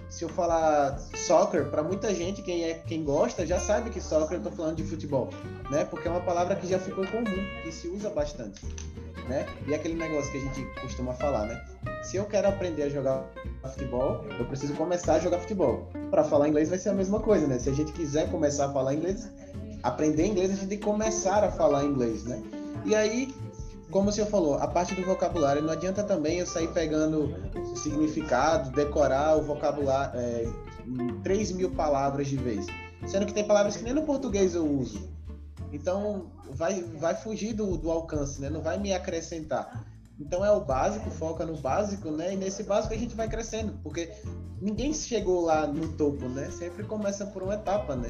se 0.10 0.24
eu 0.24 0.30
falar 0.30 1.00
soccer, 1.16 1.70
para 1.70 1.84
muita 1.84 2.14
gente, 2.14 2.42
quem 2.42 2.64
é 2.64 2.76
quem 2.76 3.04
gosta, 3.04 3.46
já 3.46 3.60
sabe 3.60 3.90
que 3.90 4.02
soccer 4.02 4.38
eu 4.38 4.44
tô 4.44 4.52
falando 4.52 4.78
de 4.78 4.84
futebol, 4.84 5.30
né? 5.70 5.86
Porque 5.86 6.08
é 6.08 6.12
uma 6.12 6.22
palavra 6.22 6.56
que 6.56 6.68
já 6.68 6.80
ficou 6.80 7.06
comum, 7.08 7.62
que 7.64 7.72
se 7.72 7.88
usa 7.88 8.10
bastante, 8.10 8.66
né? 9.28 9.46
E 9.68 9.76
aquele 9.76 9.96
negócio 9.96 10.32
que 10.32 10.38
a 10.38 10.42
gente 10.42 10.66
costuma 10.82 11.14
falar, 11.14 11.46
né? 11.46 11.66
Se 12.04 12.16
eu 12.16 12.26
quero 12.26 12.48
aprender 12.48 12.84
a 12.84 12.90
jogar 12.90 13.30
futebol, 13.64 14.24
eu 14.40 14.46
preciso 14.46 14.74
começar 14.76 15.16
a 15.16 15.20
jogar 15.20 15.40
futebol. 15.40 15.90
Para 16.10 16.24
falar 16.24 16.48
inglês 16.48 16.70
vai 16.70 16.80
ser 16.80 16.90
a 16.90 16.94
mesma 16.94 17.20
coisa, 17.20 17.46
né? 17.48 17.60
Se 17.60 17.70
a 17.70 17.74
gente 17.74 17.92
quiser 17.92 18.32
começar 18.32 18.68
a 18.68 18.74
falar 18.74 18.94
inglês, 18.94 19.30
aprender 19.84 20.26
inglês, 20.26 20.52
a 20.52 20.54
gente 20.56 20.68
tem 20.68 20.78
que 20.78 20.86
começar 20.86 21.44
a 21.44 21.52
falar 21.52 21.84
inglês, 21.84 22.24
né? 22.24 22.42
E 22.86 22.96
aí 22.96 23.34
como 23.92 24.10
o 24.10 24.12
senhor 24.12 24.28
falou, 24.28 24.56
a 24.56 24.68
parte 24.68 24.94
do 24.94 25.06
vocabulário, 25.06 25.62
não 25.62 25.72
adianta 25.72 26.04
também 26.04 26.40
eu 26.40 26.46
sair 26.46 26.68
pegando 26.70 27.34
significado, 27.76 28.72
decorar 28.72 29.38
o 29.38 29.44
vocabulário, 29.44 30.20
é, 30.20 30.46
3 31.24 31.52
mil 31.54 31.72
palavras 31.72 32.28
de 32.28 32.36
vez. 32.36 32.66
Sendo 33.06 33.26
que 33.26 33.34
tem 33.34 33.46
palavras 33.46 33.78
que 33.78 33.84
nem 33.84 33.94
no 33.94 34.04
português 34.04 34.56
eu 34.56 34.66
uso. 34.66 35.10
Então, 35.72 36.32
vai, 36.52 36.82
vai 36.82 37.16
fugir 37.16 37.54
do, 37.54 37.78
do 37.78 37.92
alcance, 37.92 38.42
né? 38.42 38.50
Não 38.50 38.62
vai 38.62 38.78
me 38.78 38.94
acrescentar. 38.94 39.86
Então, 40.20 40.44
é 40.44 40.52
o 40.52 40.62
básico, 40.62 41.10
foca 41.12 41.46
no 41.46 41.56
básico, 41.58 42.10
né? 42.10 42.34
E 42.34 42.38
nesse 42.38 42.64
básico 42.64 42.94
a 42.94 42.98
gente 42.98 43.16
vai 43.16 43.28
crescendo, 43.28 43.80
porque 43.84 44.12
ninguém 44.62 44.94
chegou 44.94 45.46
lá 45.46 45.68
no 45.68 45.94
topo, 45.94 46.28
né? 46.28 46.50
Sempre 46.52 46.84
começa 46.84 47.26
por 47.26 47.44
uma 47.44 47.54
etapa, 47.54 47.96
né? 47.96 48.10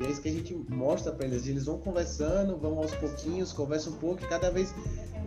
E 0.00 0.04
é 0.04 0.10
isso 0.10 0.20
que 0.20 0.28
a 0.28 0.32
gente 0.32 0.54
mostra 0.68 1.12
para 1.12 1.26
eles. 1.26 1.46
Eles 1.46 1.64
vão 1.64 1.78
conversando, 1.78 2.56
vão 2.56 2.78
aos 2.78 2.94
pouquinhos, 2.94 3.52
conversam 3.52 3.92
um 3.92 3.96
pouco, 3.96 4.22
e 4.22 4.28
cada 4.28 4.50
vez 4.50 4.72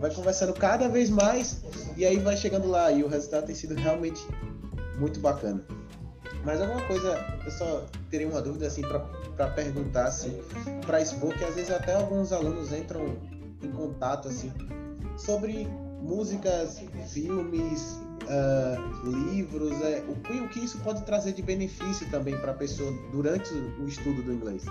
vai 0.00 0.12
conversando 0.12 0.52
cada 0.52 0.88
vez 0.88 1.10
mais, 1.10 1.62
e 1.96 2.04
aí 2.04 2.18
vai 2.18 2.36
chegando 2.36 2.68
lá. 2.68 2.90
E 2.90 3.04
o 3.04 3.08
resultado 3.08 3.46
tem 3.46 3.54
sido 3.54 3.74
realmente 3.74 4.26
muito 4.98 5.20
bacana. 5.20 5.64
Mas 6.44 6.60
alguma 6.60 6.82
coisa, 6.86 7.16
eu 7.44 7.50
só 7.52 7.86
teria 8.10 8.28
uma 8.28 8.42
dúvida 8.42 8.66
assim 8.66 8.82
para 8.82 9.48
perguntar 9.50 10.06
assim, 10.06 10.42
para 10.84 11.00
expor 11.00 11.32
que 11.34 11.44
às 11.44 11.54
vezes 11.54 11.70
até 11.70 11.94
alguns 11.94 12.32
alunos 12.32 12.72
entram 12.72 13.16
em 13.62 13.70
contato 13.70 14.28
assim 14.28 14.52
sobre 15.16 15.68
músicas, 16.00 16.80
filmes, 17.08 18.00
uh, 18.24 19.10
livros, 19.30 19.80
é, 19.82 20.02
o, 20.02 20.44
o 20.44 20.48
que 20.48 20.64
isso 20.64 20.78
pode 20.80 21.04
trazer 21.04 21.32
de 21.32 21.42
benefício 21.42 22.08
também 22.10 22.36
para 22.38 22.52
a 22.52 22.54
pessoa 22.54 22.92
durante 23.12 23.52
o 23.54 23.86
estudo 23.86 24.22
do 24.22 24.32
inglês? 24.32 24.64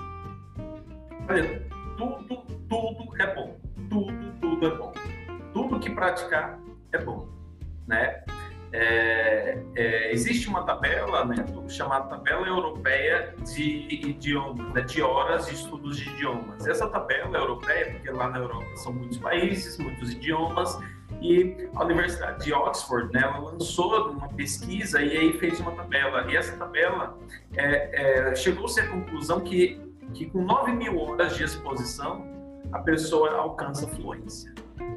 Olha, 1.30 1.68
tudo, 1.98 2.46
tudo 2.70 3.22
é 3.22 3.36
bom. 3.36 3.58
Tudo, 3.90 4.34
tudo 4.40 4.68
é 4.68 4.78
bom. 4.78 4.94
Tudo 5.54 5.80
que 5.80 5.90
praticar 5.90 6.60
é 6.92 6.98
bom, 6.98 7.28
né? 7.88 8.24
É, 8.74 9.62
é, 9.76 10.14
existe 10.14 10.48
uma 10.48 10.64
tabela, 10.64 11.26
né, 11.26 11.46
chamada 11.68 12.08
Tabela 12.08 12.48
Europeia 12.48 13.36
de 13.54 13.88
Idiomas, 13.94 14.74
né, 14.74 14.82
de 14.82 15.02
horas 15.02 15.48
de 15.48 15.56
estudos 15.56 15.98
de 15.98 16.08
idiomas. 16.10 16.66
Essa 16.66 16.88
tabela 16.88 17.38
europeia, 17.38 17.92
porque 17.92 18.10
lá 18.10 18.30
na 18.30 18.38
Europa 18.38 18.78
são 18.78 18.94
muitos 18.94 19.18
países, 19.18 19.78
muitos 19.78 20.14
idiomas, 20.14 20.80
e 21.22 21.70
a 21.76 21.84
Universidade 21.84 22.44
de 22.44 22.52
Oxford, 22.52 23.14
né, 23.14 23.22
ela 23.22 23.38
lançou 23.38 24.10
uma 24.10 24.28
pesquisa 24.30 25.00
e 25.02 25.16
aí 25.16 25.34
fez 25.34 25.60
uma 25.60 25.72
tabela. 25.72 26.30
E 26.32 26.36
essa 26.36 26.58
tabela 26.58 27.16
é, 27.56 28.30
é, 28.32 28.36
chegou-se 28.36 28.80
à 28.80 28.88
conclusão 28.88 29.40
que, 29.42 29.80
que 30.16 30.26
com 30.26 30.42
9 30.44 30.72
mil 30.74 31.00
horas 31.00 31.38
de 31.38 31.44
exposição, 31.44 32.26
a 32.72 32.80
pessoa 32.80 33.36
alcança 33.36 33.88
fluência. 33.88 34.52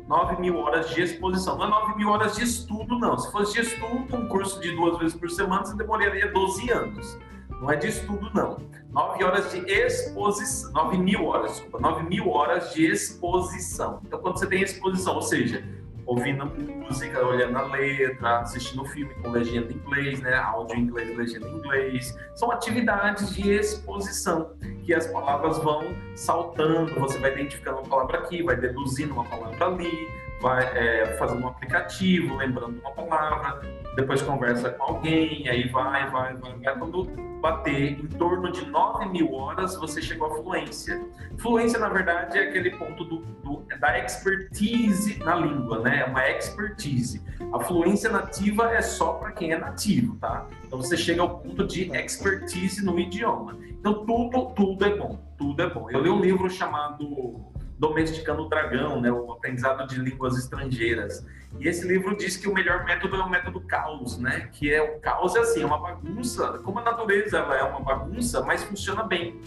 9 0.08 0.40
mil 0.40 0.56
horas 0.56 0.88
de 0.90 1.02
exposição. 1.02 1.58
Não 1.58 1.66
é 1.66 1.68
9 1.68 1.96
mil 1.96 2.08
horas 2.08 2.36
de 2.36 2.44
estudo, 2.44 2.98
não. 2.98 3.18
Se 3.18 3.30
fosse 3.30 3.52
de 3.52 3.60
estudo, 3.60 4.16
um 4.16 4.26
curso 4.26 4.58
de 4.60 4.74
duas 4.74 4.98
vezes 4.98 5.14
por 5.14 5.30
semana, 5.30 5.66
você 5.66 5.76
demoraria 5.76 6.32
12 6.32 6.70
anos. 6.70 7.18
Não 7.60 7.70
é 7.70 7.76
de 7.76 7.88
estudo, 7.88 8.30
não. 8.34 8.56
9 8.90 9.24
horas 9.24 9.50
de 9.50 9.58
exposição. 9.70 10.72
9 10.72 10.96
mil 10.96 11.26
horas, 11.26 11.52
desculpa. 11.52 11.80
9 11.80 12.02
mil 12.04 12.30
horas 12.30 12.72
de 12.72 12.86
exposição. 12.86 14.00
Então, 14.06 14.18
quando 14.20 14.38
você 14.38 14.46
tem 14.46 14.62
exposição, 14.62 15.16
ou 15.16 15.22
seja, 15.22 15.62
ouvindo 16.06 16.46
música, 16.46 17.24
olhando 17.24 17.56
a 17.56 17.62
letra, 17.62 18.40
assistindo 18.40 18.84
filme 18.84 19.14
com 19.14 19.30
legenda 19.30 19.72
em 19.72 19.76
inglês, 19.76 20.20
né? 20.20 20.34
Áudio 20.34 20.76
em 20.76 20.80
inglês, 20.80 21.16
legenda 21.16 21.48
em 21.48 21.54
inglês. 21.56 22.16
São 22.34 22.50
atividades 22.50 23.34
de 23.34 23.50
exposição 23.52 24.54
que 24.84 24.92
as 24.92 25.06
palavras 25.06 25.58
vão 25.58 25.94
saltando, 26.14 26.98
você 27.00 27.18
vai 27.18 27.32
identificando 27.32 27.78
uma 27.78 27.88
palavra 27.88 28.18
aqui, 28.18 28.42
vai 28.42 28.56
deduzindo 28.56 29.14
uma 29.14 29.24
palavra 29.24 29.66
ali, 29.66 30.08
vai 30.40 30.64
é, 30.76 31.16
fazendo 31.18 31.44
um 31.44 31.48
aplicativo, 31.48 32.36
lembrando 32.36 32.80
uma 32.80 32.90
palavra, 32.90 33.60
depois 33.96 34.22
conversa 34.22 34.70
com 34.70 34.82
alguém, 34.82 35.48
aí 35.48 35.68
vai, 35.68 36.10
vai, 36.10 36.36
vai, 36.36 36.54
vai. 36.54 36.78
Quando 36.78 37.04
bater 37.44 37.92
em 37.92 38.06
torno 38.06 38.50
de 38.50 38.64
9 38.64 39.06
mil 39.10 39.34
horas, 39.34 39.76
você 39.76 40.00
chegou 40.00 40.28
à 40.28 40.34
fluência. 40.36 41.06
Fluência, 41.36 41.78
na 41.78 41.90
verdade, 41.90 42.38
é 42.38 42.48
aquele 42.48 42.70
ponto 42.70 43.04
do, 43.04 43.18
do, 43.18 43.62
da 43.78 43.98
expertise 43.98 45.18
na 45.18 45.34
língua, 45.36 45.80
né? 45.80 46.00
É 46.00 46.04
uma 46.06 46.26
expertise. 46.30 47.22
A 47.52 47.60
fluência 47.60 48.10
nativa 48.10 48.72
é 48.72 48.80
só 48.80 49.12
para 49.14 49.32
quem 49.32 49.52
é 49.52 49.58
nativo, 49.58 50.16
tá? 50.16 50.46
Então 50.66 50.80
você 50.80 50.96
chega 50.96 51.20
ao 51.20 51.38
ponto 51.38 51.66
de 51.66 51.90
expertise 51.94 52.82
no 52.82 52.98
idioma. 52.98 53.58
Então 53.68 54.06
tudo, 54.06 54.46
tudo 54.54 54.84
é 54.84 54.96
bom, 54.96 55.18
tudo 55.36 55.62
é 55.62 55.68
bom. 55.68 55.90
Eu 55.90 56.00
li 56.00 56.08
um 56.08 56.20
livro 56.20 56.48
chamado 56.48 57.44
Domesticando 57.78 58.42
o 58.42 58.48
Dragão, 58.48 59.00
né, 59.00 59.10
o 59.10 59.32
aprendizado 59.32 59.86
de 59.88 59.98
línguas 59.98 60.38
estrangeiras. 60.38 61.26
E 61.58 61.68
esse 61.68 61.86
livro 61.86 62.16
diz 62.16 62.36
que 62.36 62.48
o 62.48 62.54
melhor 62.54 62.84
método 62.84 63.16
é 63.16 63.20
o 63.20 63.28
método 63.28 63.60
caos, 63.60 64.18
né? 64.18 64.48
Que 64.52 64.72
é 64.72 64.82
o 64.82 64.98
caos 64.98 65.36
é 65.36 65.40
assim, 65.40 65.62
é 65.62 65.66
uma 65.66 65.78
bagunça. 65.78 66.58
Como 66.64 66.78
a 66.80 66.82
natureza 66.82 67.38
é 67.38 67.62
uma 67.62 67.80
bagunça, 67.80 68.42
mas 68.42 68.64
funciona 68.64 69.04
bem. 69.04 69.40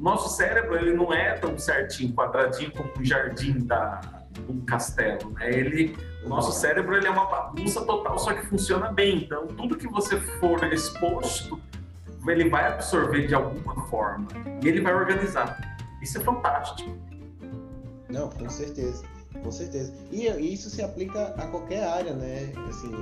Nosso 0.00 0.36
cérebro 0.36 0.76
ele 0.76 0.92
não 0.92 1.12
é 1.12 1.34
tão 1.34 1.56
certinho, 1.56 2.12
quadradinho 2.12 2.72
como 2.72 2.90
um 2.98 3.04
jardim 3.04 3.64
da 3.64 4.00
um 4.48 4.64
castelo, 4.64 5.30
né? 5.30 5.48
Ele, 5.48 5.96
o 6.24 6.28
nosso 6.28 6.50
cérebro 6.52 6.96
ele 6.96 7.06
é 7.06 7.10
uma 7.10 7.26
bagunça 7.26 7.84
total, 7.84 8.18
só 8.18 8.32
que 8.32 8.44
funciona 8.46 8.92
bem. 8.92 9.18
Então 9.18 9.46
tudo 9.46 9.76
que 9.76 9.86
você 9.86 10.16
for 10.18 10.62
exposto, 10.72 11.60
ele 12.26 12.48
vai 12.48 12.66
absorver 12.66 13.26
de 13.28 13.34
alguma 13.34 13.86
forma 13.86 14.26
e 14.60 14.68
ele 14.68 14.80
vai 14.80 14.92
organizar. 14.92 15.58
Isso 16.02 16.18
é 16.18 16.20
fantástico. 16.20 16.90
Não, 18.14 18.30
com 18.30 18.48
certeza, 18.48 19.02
com 19.42 19.50
certeza. 19.50 19.92
E 20.12 20.26
isso 20.52 20.70
se 20.70 20.80
aplica 20.80 21.34
a 21.36 21.48
qualquer 21.48 21.82
área, 21.82 22.14
né? 22.14 22.52
Assim, 22.68 22.92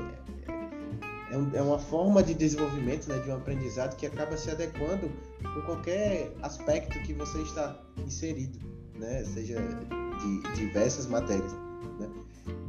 é, 1.31 1.37
um, 1.37 1.51
é 1.55 1.61
uma 1.61 1.79
forma 1.79 2.23
de 2.23 2.33
desenvolvimento, 2.33 3.09
né, 3.09 3.19
de 3.19 3.31
um 3.31 3.37
aprendizado 3.37 3.95
que 3.97 4.07
acaba 4.07 4.37
se 4.39 4.51
adequando 4.51 5.13
com 5.43 5.63
qualquer 5.67 6.33
aspecto 6.41 6.99
que 7.03 7.13
você 7.13 7.43
está 7.43 7.79
inserido, 7.99 8.59
né? 8.99 9.23
Seja 9.25 9.59
de 9.61 10.55
diversas 10.55 11.07
matérias, 11.07 11.53
né? 12.01 12.09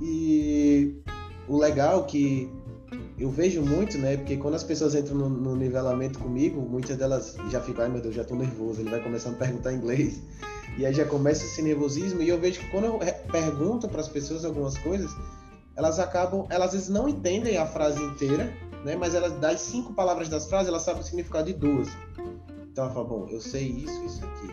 E 0.01 1.01
o 1.47 1.57
legal 1.57 2.05
que 2.05 2.51
eu 3.17 3.29
vejo 3.29 3.61
muito, 3.61 3.97
né? 3.97 4.17
Porque 4.17 4.37
quando 4.37 4.55
as 4.55 4.63
pessoas 4.63 4.95
entram 4.95 5.15
no, 5.15 5.29
no, 5.29 5.55
nivelamento 5.55 6.19
comigo, 6.19 6.61
muitas 6.61 6.97
delas 6.97 7.35
já 7.51 7.61
ficam, 7.61 7.83
ai 7.83 7.89
meu 7.89 8.01
Deus, 8.01 8.15
já 8.15 8.23
tô 8.23 8.35
nervoso. 8.35 8.81
Ele 8.81 8.89
vai 8.89 9.01
começando 9.01 9.35
a 9.35 9.37
perguntar 9.37 9.73
inglês. 9.73 10.19
E 10.77 10.85
aí 10.85 10.93
já 10.93 11.05
começa 11.05 11.45
esse 11.45 11.61
nervosismo. 11.61 12.21
E 12.21 12.29
eu 12.29 12.39
vejo 12.39 12.59
que 12.59 12.69
quando 12.69 12.85
eu 12.85 12.99
pergunto 13.31 13.87
para 13.87 14.01
as 14.01 14.07
pessoas 14.07 14.43
algumas 14.43 14.77
coisas, 14.79 15.11
elas 15.75 15.99
acabam, 15.99 16.47
elas 16.49 16.67
às 16.67 16.73
vezes 16.73 16.89
não 16.89 17.07
entendem 17.07 17.57
a 17.57 17.65
frase 17.65 18.01
inteira, 18.01 18.51
né? 18.83 18.95
Mas 18.95 19.13
elas, 19.13 19.33
das 19.33 19.59
cinco 19.61 19.93
palavras 19.93 20.27
das 20.27 20.47
frases, 20.47 20.67
elas 20.67 20.81
sabem 20.81 21.01
o 21.01 21.05
significado 21.05 21.45
de 21.45 21.53
duas. 21.53 21.89
Então 22.71 22.85
ela 22.85 22.93
fala, 22.93 23.05
bom, 23.05 23.27
eu 23.29 23.39
sei 23.39 23.67
isso, 23.67 24.03
isso 24.03 24.25
aqui. 24.25 24.47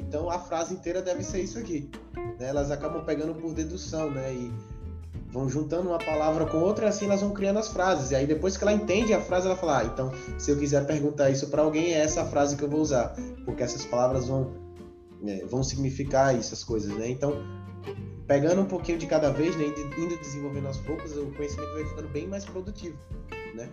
Então 0.00 0.28
a 0.28 0.40
frase 0.40 0.74
inteira 0.74 1.00
deve 1.00 1.22
ser 1.22 1.40
isso 1.40 1.58
aqui. 1.58 1.88
Né? 2.16 2.48
Elas 2.48 2.72
acabam 2.72 3.04
pegando 3.04 3.34
por 3.34 3.54
dedução, 3.54 4.10
né? 4.10 4.34
E 4.34 4.52
vão 5.30 5.48
juntando 5.48 5.88
uma 5.88 5.98
palavra 5.98 6.44
com 6.46 6.58
outra 6.58 6.86
e 6.86 6.88
assim 6.88 7.06
elas 7.06 7.20
vão 7.20 7.30
criando 7.30 7.58
as 7.58 7.68
frases. 7.68 8.10
E 8.10 8.16
aí 8.16 8.26
depois 8.26 8.56
que 8.56 8.64
ela 8.64 8.72
entende 8.72 9.14
a 9.14 9.20
frase, 9.20 9.46
ela 9.46 9.56
fala: 9.56 9.78
ah, 9.78 9.84
então 9.84 10.12
se 10.38 10.50
eu 10.50 10.56
quiser 10.56 10.86
perguntar 10.86 11.30
isso 11.30 11.48
para 11.48 11.62
alguém, 11.62 11.94
é 11.94 12.00
essa 12.00 12.24
frase 12.24 12.56
que 12.56 12.62
eu 12.62 12.68
vou 12.68 12.80
usar, 12.80 13.14
porque 13.44 13.62
essas 13.62 13.84
palavras 13.84 14.26
vão 14.28 14.52
né, 15.22 15.42
vão 15.50 15.62
significar 15.62 16.34
essas 16.34 16.64
coisas, 16.64 16.90
né? 16.96 17.08
Então 17.08 17.36
pegando 18.26 18.60
um 18.60 18.66
pouquinho 18.66 18.96
de 18.96 19.06
cada 19.06 19.30
vez, 19.30 19.56
né, 19.56 19.64
indo 19.98 20.16
desenvolvendo 20.18 20.68
aos 20.68 20.76
poucos, 20.78 21.16
o 21.16 21.26
conhecimento 21.32 21.72
vai 21.72 21.84
ficando 21.84 22.08
bem 22.10 22.28
mais 22.28 22.44
produtivo, 22.44 22.96
né? 23.54 23.68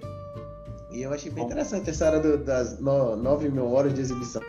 E 0.92 1.04
eu 1.04 1.14
achei 1.14 1.32
bem 1.32 1.44
Bom. 1.44 1.50
interessante 1.52 1.90
essa 1.90 2.08
área 2.08 2.20
do, 2.20 2.38
das 2.38 2.80
9 2.80 3.50
mil 3.50 3.72
horas 3.72 3.94
de 3.94 4.02
exibição. 4.02 4.42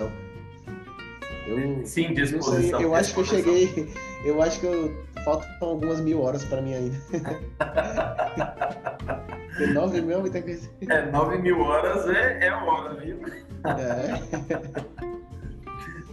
Eu, 1.46 1.84
Sim, 1.84 2.14
de 2.14 2.22
exposição. 2.22 2.80
Eu, 2.80 2.88
eu 2.88 2.94
acho 2.94 3.12
que 3.12 3.20
eu 3.20 3.24
cheguei. 3.24 3.88
Eu 4.24 4.42
acho 4.42 4.60
que 4.60 4.66
eu, 4.66 4.92
faltam 5.24 5.48
algumas 5.60 6.00
mil 6.00 6.22
horas 6.22 6.44
para 6.44 6.60
mim 6.60 6.74
ainda. 6.74 6.98
9 9.74 10.00
mil 10.02 10.18
é 10.18 10.20
muita 10.20 10.40
coisa. 10.40 10.70
É, 10.88 11.10
9 11.10 11.38
mil 11.38 11.60
horas 11.60 12.08
é, 12.08 12.46
é 12.46 12.52
hora, 12.52 12.94
viu? 12.94 13.20
É. 13.64 15.08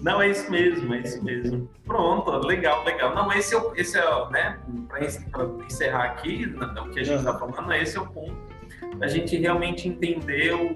Não, 0.02 0.22
é 0.22 0.30
isso 0.30 0.52
mesmo, 0.52 0.94
é 0.94 1.00
isso 1.00 1.24
mesmo. 1.24 1.70
Pronto, 1.84 2.30
legal, 2.46 2.84
legal. 2.84 3.15
Não, 3.15 3.32
esse 3.32 3.56
é, 3.56 3.58
o, 3.58 3.74
esse 3.76 3.98
é 3.98 4.30
né, 4.30 4.60
para 4.88 5.04
encerrar 5.04 6.04
aqui, 6.06 6.46
o 6.46 6.89
que 6.91 7.00
a 7.00 7.04
gente 7.04 7.20
está 7.20 7.38
falando, 7.38 7.74
esse 7.74 7.98
é 7.98 8.02
o 8.02 8.08
ponto. 8.08 8.36
A 9.02 9.08
gente 9.08 9.36
realmente 9.38 9.88
entender 9.88 10.54
o 10.54 10.76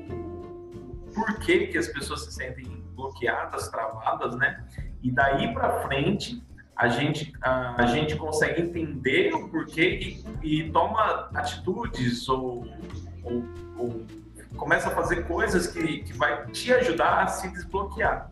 porquê 1.13 1.67
que 1.67 1.77
as 1.77 1.87
pessoas 1.87 2.25
se 2.25 2.33
sentem 2.33 2.83
bloqueadas, 2.95 3.69
travadas, 3.69 4.35
né? 4.35 4.63
E 5.01 5.11
daí 5.11 5.53
para 5.53 5.87
frente, 5.87 6.43
a 6.79 6.87
gente, 6.87 7.33
a, 7.41 7.83
a, 7.83 7.85
gente 7.87 8.15
consegue 8.15 8.61
entender 8.61 9.33
o 9.33 9.49
porquê 9.49 10.23
e, 10.41 10.61
e 10.61 10.71
toma 10.71 11.29
atitudes 11.35 12.29
ou, 12.29 12.65
ou, 13.21 13.43
ou, 13.77 14.05
começa 14.55 14.87
a 14.87 14.91
fazer 14.91 15.27
coisas 15.27 15.67
que, 15.67 16.03
que 16.03 16.13
vai 16.13 16.45
te 16.47 16.71
ajudar 16.73 17.23
a 17.23 17.27
se 17.27 17.49
desbloquear. 17.49 18.31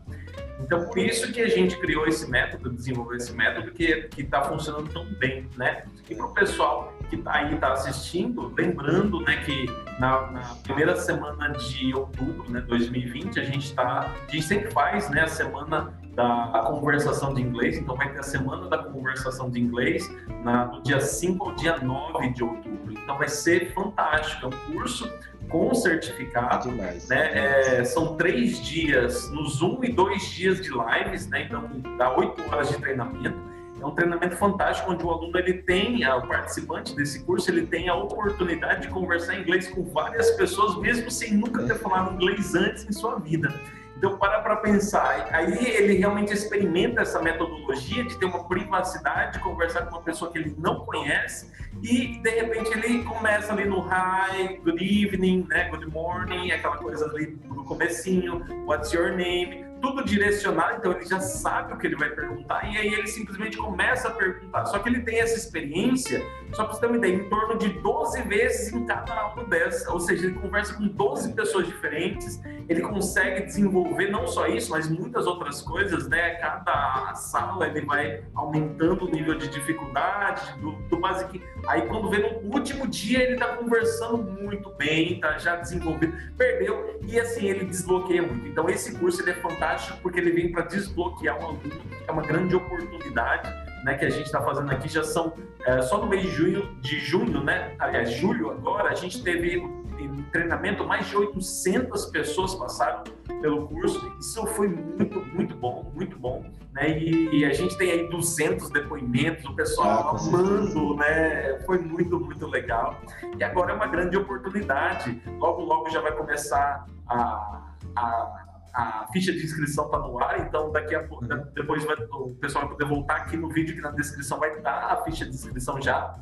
Então, 0.60 0.86
por 0.86 0.98
isso 0.98 1.30
que 1.30 1.42
a 1.42 1.48
gente 1.48 1.76
criou 1.76 2.06
esse 2.06 2.28
método, 2.28 2.70
desenvolveu 2.70 3.18
esse 3.18 3.32
método 3.34 3.70
que 3.70 4.08
está 4.16 4.42
funcionando 4.42 4.90
tão 4.90 5.04
bem, 5.04 5.46
né? 5.54 5.84
E 6.08 6.14
para 6.14 6.24
o 6.24 6.32
pessoal 6.32 6.94
que 7.10 7.16
está 7.16 7.34
aí, 7.34 7.54
está 7.54 7.74
assistindo, 7.74 8.52
lembrando, 8.56 9.20
né, 9.20 9.36
que 9.44 9.66
na, 10.00 10.30
na, 10.30 10.40
primeira 10.62 10.96
semana 10.96 11.50
de 11.50 11.94
outubro, 11.94 12.50
né, 12.50 12.62
2020, 12.62 13.38
a 13.38 13.44
gente 13.44 13.66
está, 13.66 14.14
a 14.26 14.30
gente 14.30 14.42
sempre 14.42 14.70
faz, 14.70 15.10
né, 15.10 15.22
a 15.22 15.28
semana 15.28 15.92
da 16.18 16.64
conversação 16.66 17.32
de 17.32 17.40
inglês, 17.40 17.78
então 17.78 17.94
vai 17.94 18.12
ter 18.12 18.18
a 18.18 18.24
semana 18.24 18.68
da 18.68 18.78
conversação 18.78 19.48
de 19.48 19.60
inglês 19.60 20.10
na, 20.42 20.66
no 20.66 20.82
dia 20.82 21.00
5 21.00 21.48
ao 21.48 21.54
dia 21.54 21.78
9 21.78 22.30
de 22.30 22.42
outubro. 22.42 22.92
Então 22.92 23.16
vai 23.16 23.28
ser 23.28 23.72
fantástico, 23.72 24.46
é 24.46 24.48
um 24.48 24.72
curso 24.72 25.08
com 25.48 25.72
certificado. 25.72 26.70
Demais. 26.70 27.08
Né? 27.08 27.78
É, 27.78 27.84
são 27.84 28.16
três 28.16 28.60
dias 28.60 29.30
no 29.30 29.46
Zoom 29.46 29.84
e 29.84 29.92
dois 29.92 30.28
dias 30.32 30.60
de 30.60 30.70
lives, 30.70 31.28
né? 31.28 31.42
Então 31.42 31.70
dá 31.96 32.12
oito 32.16 32.42
horas 32.50 32.68
de 32.68 32.78
treinamento. 32.78 33.38
É 33.80 33.86
um 33.86 33.92
treinamento 33.92 34.34
fantástico 34.34 34.90
onde 34.90 35.04
o 35.04 35.10
aluno 35.10 35.38
ele 35.38 35.54
tem, 35.54 36.04
o 36.04 36.26
participante 36.26 36.96
desse 36.96 37.22
curso, 37.22 37.48
ele 37.48 37.64
tem 37.64 37.88
a 37.88 37.94
oportunidade 37.94 38.82
de 38.82 38.88
conversar 38.88 39.38
inglês 39.38 39.68
com 39.68 39.84
várias 39.84 40.32
pessoas, 40.32 40.76
mesmo 40.78 41.08
sem 41.12 41.34
nunca 41.34 41.62
ter 41.62 41.76
falado 41.76 42.12
inglês 42.12 42.56
antes 42.56 42.84
em 42.88 42.92
sua 42.92 43.20
vida. 43.20 43.54
Então, 43.98 44.16
para 44.16 44.40
para 44.40 44.56
pensar. 44.56 45.28
Aí 45.32 45.66
ele 45.74 45.94
realmente 45.94 46.32
experimenta 46.32 47.02
essa 47.02 47.20
metodologia 47.20 48.04
de 48.04 48.16
ter 48.16 48.26
uma 48.26 48.44
privacidade, 48.48 49.34
de 49.34 49.40
conversar 49.40 49.82
com 49.86 49.96
uma 49.96 50.02
pessoa 50.02 50.30
que 50.30 50.38
ele 50.38 50.54
não 50.56 50.86
conhece 50.86 51.50
e, 51.82 52.18
de 52.18 52.30
repente, 52.30 52.70
ele 52.72 53.04
começa 53.04 53.52
ali 53.52 53.64
no 53.64 53.80
hi, 53.80 54.56
good 54.64 55.04
evening, 55.04 55.46
né, 55.48 55.68
good 55.68 55.86
morning, 55.86 56.50
aquela 56.50 56.76
coisa 56.76 57.06
ali 57.06 57.38
no 57.44 57.64
comecinho, 57.64 58.44
what's 58.66 58.92
your 58.92 59.12
name, 59.14 59.64
tudo 59.80 60.04
direcionado, 60.04 60.78
então 60.78 60.92
ele 60.92 61.04
já 61.04 61.20
sabe 61.20 61.72
o 61.72 61.78
que 61.78 61.86
ele 61.86 61.94
vai 61.94 62.10
perguntar, 62.10 62.64
e 62.64 62.76
aí 62.76 62.92
ele 62.94 63.06
simplesmente 63.06 63.56
começa 63.56 64.08
a 64.08 64.10
perguntar. 64.10 64.66
Só 64.66 64.80
que 64.80 64.88
ele 64.88 65.02
tem 65.02 65.20
essa 65.20 65.36
experiência, 65.36 66.20
só 66.52 66.64
para 66.64 66.74
você 66.74 66.80
ter 66.80 66.86
uma 66.86 66.96
ideia, 66.96 67.14
em 67.14 67.28
torno 67.28 67.56
de 67.56 67.68
12 67.68 68.22
vezes 68.22 68.72
em 68.72 68.84
cada 68.84 69.14
aula 69.14 69.44
dessa, 69.44 69.92
ou 69.92 70.00
seja, 70.00 70.26
ele 70.26 70.34
conversa 70.34 70.74
com 70.74 70.88
12 70.88 71.32
pessoas 71.32 71.66
diferentes, 71.66 72.40
ele 72.68 72.82
consegue 72.82 73.44
desenvolver 73.46 74.10
não 74.10 74.26
só 74.26 74.46
isso, 74.46 74.70
mas 74.70 74.88
muitas 74.88 75.26
outras 75.26 75.62
coisas, 75.62 76.08
né? 76.08 76.30
Cada 76.36 77.14
sala 77.14 77.66
ele 77.66 77.82
vai 77.82 78.22
aumentando 78.34 79.06
o 79.06 79.10
nível 79.10 79.36
de 79.36 79.48
dificuldade, 79.48 80.42
do, 80.60 80.72
do 80.88 80.98
basic. 80.98 81.42
Aí 81.66 81.82
quando 81.82 82.10
vê 82.10 82.18
no 82.18 82.54
último 82.54 82.86
dia 82.86 83.22
ele 83.22 83.34
está 83.34 83.56
conversando 83.56 84.18
muito 84.18 84.70
bem, 84.70 85.20
tá 85.20 85.38
já 85.38 85.56
desenvolvido, 85.56 86.12
perdeu, 86.36 86.98
e 87.02 87.18
assim, 87.18 87.46
ele 87.46 87.64
desbloqueia 87.64 88.22
muito. 88.22 88.46
Então 88.46 88.68
esse 88.68 88.96
curso 88.98 89.22
ele 89.22 89.30
é 89.30 89.34
fantástico 89.34 89.58
fantástico 89.78 89.98
porque 90.02 90.18
ele 90.18 90.30
vem 90.30 90.52
para 90.52 90.62
desbloquear 90.62 91.38
um 91.38 91.46
aluno, 91.46 91.82
é 92.06 92.12
uma 92.12 92.22
grande 92.22 92.54
oportunidade 92.54 93.52
né, 93.84 93.96
que 93.96 94.04
a 94.04 94.10
gente 94.10 94.26
está 94.26 94.40
fazendo 94.42 94.70
aqui. 94.70 94.88
Já 94.88 95.02
são, 95.02 95.34
é, 95.64 95.80
só 95.82 95.98
no 95.98 96.06
mês 96.06 96.22
de 96.22 96.30
junho, 96.30 96.76
de 96.80 96.98
junho, 97.00 97.42
né, 97.42 97.74
aliás, 97.78 98.10
julho 98.12 98.50
agora, 98.50 98.90
a 98.90 98.94
gente 98.94 99.22
teve 99.22 99.62
em 99.98 100.22
treinamento 100.24 100.86
mais 100.86 101.06
de 101.08 101.16
800 101.16 102.06
pessoas 102.06 102.54
passaram 102.54 103.04
pelo 103.40 103.66
curso. 103.66 104.12
Isso 104.18 104.46
foi 104.48 104.68
muito, 104.68 105.20
muito 105.34 105.54
bom, 105.56 105.90
muito 105.94 106.18
bom. 106.18 106.44
Né? 106.72 106.98
E, 106.98 107.44
a 107.44 107.52
gente 107.52 107.76
tem 107.76 107.90
aí 107.90 108.08
200 108.08 108.70
depoimentos, 108.70 109.44
o 109.44 109.54
pessoal 109.54 110.14
ah, 110.14 110.18
amando, 110.18 110.96
né? 110.96 111.58
Foi 111.66 111.78
muito, 111.78 112.20
muito 112.20 112.46
legal. 112.46 113.00
E 113.38 113.42
agora 113.42 113.72
é 113.72 113.74
uma 113.74 113.86
grande 113.86 114.16
oportunidade. 114.16 115.20
Logo, 115.38 115.62
logo 115.62 115.90
já 115.90 116.00
vai 116.00 116.12
começar 116.12 116.86
a, 117.08 117.74
a 117.96 118.48
a 118.78 119.08
ficha 119.12 119.32
de 119.32 119.44
inscrição 119.44 119.86
está 119.86 119.98
no 119.98 120.22
ar, 120.22 120.38
então 120.46 120.70
daqui 120.70 120.94
a 120.94 121.02
pouco, 121.02 121.24
uhum. 121.24 121.44
depois 121.52 121.84
vai, 121.84 121.96
o 122.12 122.34
pessoal 122.36 122.64
vai 122.64 122.76
poder 122.76 122.88
voltar 122.88 123.16
aqui 123.16 123.36
no 123.36 123.48
vídeo 123.48 123.74
que 123.74 123.80
na 123.80 123.90
descrição 123.90 124.38
vai 124.38 124.56
estar 124.56 124.92
a 124.92 125.02
ficha 125.02 125.24
de 125.24 125.32
inscrição 125.32 125.80
já. 125.80 126.16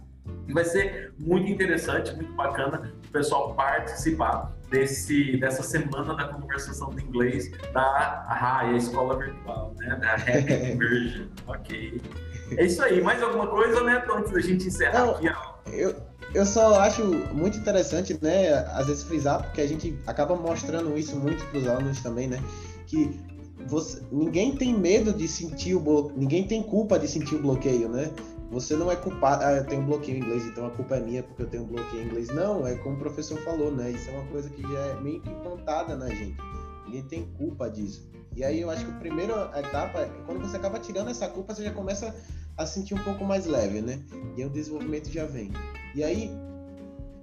Vai 0.53 0.65
ser 0.65 1.13
muito 1.19 1.51
interessante, 1.51 2.15
muito 2.15 2.33
bacana 2.35 2.93
o 3.07 3.13
pessoal 3.13 3.55
participar 3.55 4.55
desse, 4.71 5.37
dessa 5.39 5.63
semana 5.63 6.15
da 6.15 6.29
conversação 6.29 6.91
de 6.91 7.05
inglês 7.05 7.51
da 7.73 8.25
RAI, 8.29 8.75
a 8.75 8.77
escola 8.77 9.19
virtual, 9.19 9.75
né? 9.79 9.97
Da 9.97 10.15
Happy 10.15 10.73
Immersion. 10.73 11.27
ok. 11.47 12.01
É 12.57 12.65
isso 12.65 12.83
aí. 12.83 13.01
Mais 13.01 13.23
alguma 13.23 13.47
coisa, 13.49 13.83
né, 13.83 14.03
antes 14.09 14.33
da 14.33 14.41
gente 14.41 14.67
encerrar 14.67 15.07
Não, 15.07 15.11
aqui? 15.15 15.29
Eu, 15.73 15.95
eu 16.35 16.47
só 16.47 16.81
acho 16.81 17.05
muito 17.33 17.59
interessante, 17.59 18.17
né, 18.23 18.55
às 18.73 18.87
vezes 18.87 19.03
frisar, 19.03 19.43
porque 19.43 19.61
a 19.61 19.67
gente 19.67 19.99
acaba 20.07 20.37
mostrando 20.37 20.97
isso 20.97 21.17
muito 21.17 21.45
para 21.47 21.59
os 21.59 21.67
alunos 21.67 22.01
também, 22.01 22.29
né, 22.29 22.41
que 22.87 23.19
você, 23.67 24.01
ninguém 24.13 24.55
tem 24.55 24.75
medo 24.79 25.13
de 25.13 25.27
sentir 25.27 25.75
o 25.75 25.81
bloqueio, 25.81 26.19
ninguém 26.19 26.47
tem 26.47 26.63
culpa 26.63 26.99
de 26.99 27.09
sentir 27.09 27.35
o 27.35 27.43
bloqueio, 27.43 27.89
né? 27.89 28.11
Você 28.51 28.77
não 28.77 28.91
é 28.91 28.97
culpado, 28.97 29.45
ah, 29.45 29.53
eu 29.53 29.67
tenho 29.67 29.83
um 29.83 29.87
bloqueio 29.87 30.19
em 30.19 30.21
inglês, 30.21 30.47
então 30.47 30.67
a 30.67 30.71
culpa 30.71 30.97
é 30.97 31.01
minha 31.01 31.23
porque 31.23 31.43
eu 31.43 31.49
tenho 31.49 31.65
um 31.65 31.67
bloqueio 31.67 32.03
em 32.03 32.07
inglês. 32.07 32.29
Não, 32.29 32.67
é 32.67 32.77
como 32.77 32.97
o 32.97 32.99
professor 32.99 33.39
falou, 33.41 33.73
né? 33.73 33.91
Isso 33.91 34.09
é 34.09 34.13
uma 34.13 34.27
coisa 34.29 34.49
que 34.49 34.63
já 34.63 34.79
é 34.79 35.01
meio 35.01 35.21
que 35.21 35.31
implantada 35.31 35.97
na 35.97 36.09
gente. 36.09 36.37
Ninguém 36.85 37.03
tem 37.03 37.27
culpa 37.37 37.69
disso. 37.69 38.09
E 38.37 38.45
aí 38.45 38.61
eu 38.61 38.71
acho 38.71 38.85
que 38.85 38.91
a 38.91 38.95
primeira 38.97 39.51
etapa 39.57 40.01
é 40.01 40.11
quando 40.27 40.41
você 40.41 40.57
acaba 40.57 40.79
tirando 40.79 41.09
essa 41.09 41.27
culpa, 41.29 41.55
você 41.55 41.65
já 41.65 41.73
começa 41.73 42.15
a 42.57 42.67
sentir 42.67 42.95
um 42.95 43.03
pouco 43.03 43.25
mais 43.25 43.47
leve, 43.47 43.81
né? 43.81 44.01
E 44.37 44.43
aí 44.43 44.47
o 44.47 44.51
desenvolvimento 44.51 45.11
já 45.11 45.25
vem. 45.25 45.51
E 45.95 46.05
aí, 46.05 46.31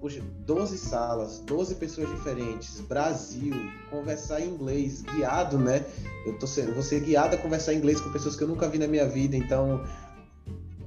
poxa, 0.01 0.21
12 0.45 0.77
salas, 0.77 1.39
12 1.39 1.75
pessoas 1.75 2.09
diferentes, 2.09 2.81
Brasil, 2.81 3.53
conversar 3.89 4.41
em 4.41 4.49
inglês, 4.49 5.01
guiado, 5.03 5.57
né? 5.57 5.85
Eu 6.25 6.37
tô 6.37 6.47
sendo, 6.47 6.73
vou 6.73 6.83
ser 6.83 6.99
guiado 7.01 7.35
a 7.35 7.37
conversar 7.37 7.73
em 7.73 7.77
inglês 7.77 8.01
com 8.01 8.11
pessoas 8.11 8.35
que 8.35 8.43
eu 8.43 8.47
nunca 8.47 8.67
vi 8.67 8.79
na 8.79 8.87
minha 8.87 9.07
vida, 9.07 9.37
então 9.37 9.83